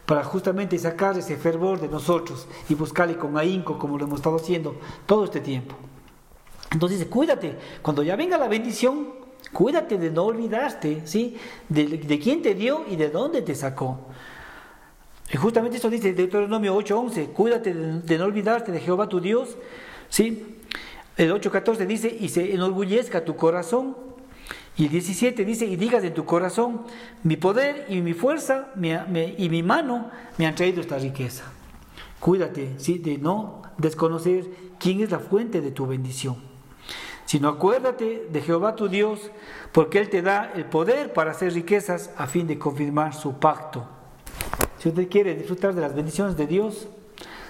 [0.08, 4.38] para justamente sacar ese fervor de nosotros y buscarle con ahínco como lo hemos estado
[4.38, 5.76] haciendo todo este tiempo.
[6.76, 9.08] Entonces dice, cuídate, cuando ya venga la bendición,
[9.54, 11.38] cuídate de no olvidarte, ¿sí?
[11.70, 13.98] De, quién te dio y de dónde te sacó.
[15.32, 19.56] Y justamente eso dice Deuteronomio 8:11, cuídate de, no olvidarte de Jehová tu Dios.
[20.10, 20.58] ¿sí?
[21.16, 23.96] El 8:14 dice, y se enorgullezca tu corazón.
[24.76, 26.82] Y el 17 dice, y digas en tu corazón,
[27.24, 31.46] mi poder y mi fuerza y mi mano me han traído esta riqueza.
[32.20, 32.98] Cuídate ¿sí?
[32.98, 34.46] de no desconocer
[34.78, 36.55] quién es la fuente de tu bendición.
[37.26, 39.32] Sino acuérdate de Jehová tu Dios,
[39.72, 43.88] porque Él te da el poder para hacer riquezas a fin de confirmar su pacto
[44.86, 46.88] si usted quiere disfrutar de las bendiciones de Dios,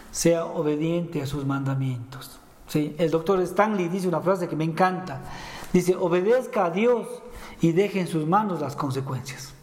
[0.09, 2.39] sea obediente a sus mandamientos.
[2.65, 2.95] ¿Sí?
[2.97, 5.19] El doctor Stanley dice una frase que me encanta.
[5.73, 7.05] Dice, obedezca a Dios
[7.59, 9.53] y deje en sus manos las consecuencias.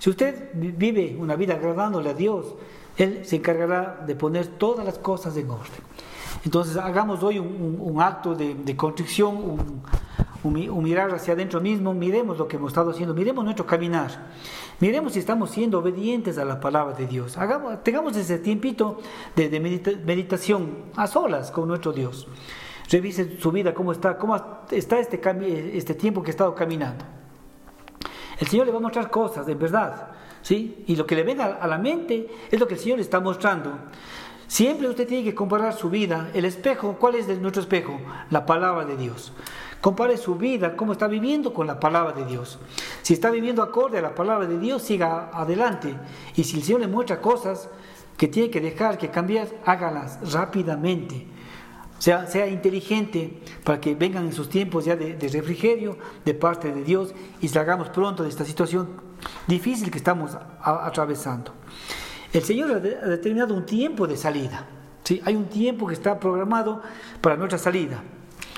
[0.00, 2.56] Si usted vive una vida agradándole a Dios,
[2.96, 5.91] Él se encargará de poner todas las cosas en orden.
[6.44, 9.82] Entonces hagamos hoy un, acto de, de contrición, un,
[10.44, 14.10] un, mirar hacia adentro mismo, miremos lo que hemos estado haciendo, miremos nuestro caminar,
[14.80, 17.38] miremos si estamos siendo obedientes a la palabra de Dios.
[17.38, 18.98] Hagamos, tengamos ese tiempito
[19.36, 19.60] de,
[20.04, 22.26] meditación a solas con nuestro Dios.
[22.90, 24.36] Revise su vida, cómo está, cómo
[24.70, 25.20] está este,
[25.76, 27.04] este tiempo que ha estado caminando.
[28.38, 30.08] El Señor le va a mostrar cosas, de verdad,
[30.42, 30.84] ¿sí?
[30.88, 33.20] Y lo que le venga a la mente es lo que el Señor le está
[33.20, 33.78] mostrando.
[34.52, 37.98] Siempre usted tiene que comparar su vida, el espejo, ¿cuál es nuestro espejo?
[38.28, 39.32] La palabra de Dios.
[39.80, 42.58] Compare su vida, cómo está viviendo con la palabra de Dios.
[43.00, 45.96] Si está viviendo acorde a la palabra de Dios, siga adelante.
[46.36, 47.70] Y si el Señor le muestra cosas
[48.18, 51.26] que tiene que dejar, que cambiar, hágalas rápidamente.
[51.98, 55.96] Sea, sea inteligente para que vengan en sus tiempos ya de, refrigerio
[56.26, 59.00] de parte de Dios y salgamos pronto de esta situación
[59.46, 61.54] difícil que estamos atravesando.
[62.32, 64.66] El Señor ha, determinado un tiempo de salida.
[65.04, 65.20] ¿sí?
[65.24, 66.80] Hay un tiempo que está programado
[67.20, 68.02] para nuestra salida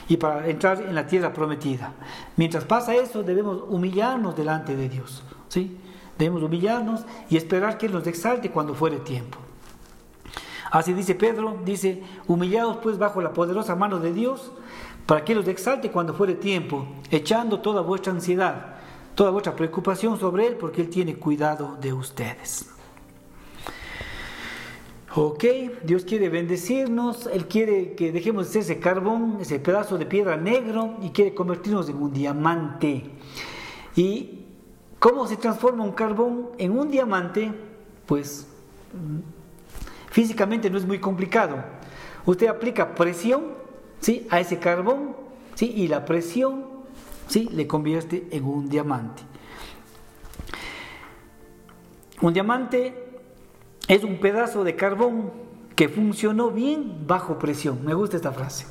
[0.08, 1.92] y para entrar en la tierra prometida.
[2.36, 5.24] Mientras pasa eso, debemos humillarnos delante de Dios.
[5.48, 5.76] ¿sí?
[6.16, 9.38] Debemos humillarnos y esperar que Él nos exalte cuando fuere tiempo.
[10.70, 14.52] Así dice Pedro, dice, humillados pues bajo la poderosa mano de Dios,
[15.06, 18.74] para que los exalte cuando fuere tiempo, echando toda vuestra ansiedad,
[19.14, 22.73] toda vuestra preocupación sobre Él, porque Él tiene cuidado de ustedes.
[25.16, 25.44] Ok,
[25.84, 30.36] Dios quiere bendecirnos, Él quiere que dejemos de ser ese carbón, ese pedazo de piedra
[30.36, 33.04] negro y quiere convertirnos en un diamante.
[33.94, 34.40] ¿Y
[34.98, 37.52] cómo se transforma un carbón en un diamante?
[38.06, 38.48] Pues
[40.10, 41.62] físicamente no es muy complicado.
[42.26, 43.52] Usted aplica presión
[44.00, 44.26] ¿sí?
[44.30, 45.14] a ese carbón
[45.54, 45.72] ¿sí?
[45.76, 46.64] y la presión
[47.28, 47.48] ¿sí?
[47.52, 49.22] le convierte en un diamante.
[52.20, 53.03] Un diamante
[53.88, 55.32] es un pedazo de carbón
[55.76, 57.84] que funcionó bien bajo presión.
[57.84, 58.66] Me gusta esta frase.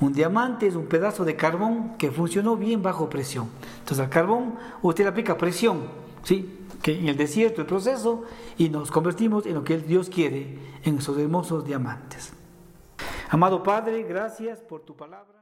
[0.00, 3.48] Un diamante es un pedazo de carbón que funcionó bien bajo presión.
[3.78, 5.82] Entonces al carbón usted le aplica presión,
[6.22, 6.58] ¿sí?
[6.82, 8.24] que en el desierto el proceso
[8.56, 12.32] y nos convertimos en lo que Dios quiere, en esos hermosos diamantes.
[13.30, 15.37] Amado Padre, gracias por tu palabra.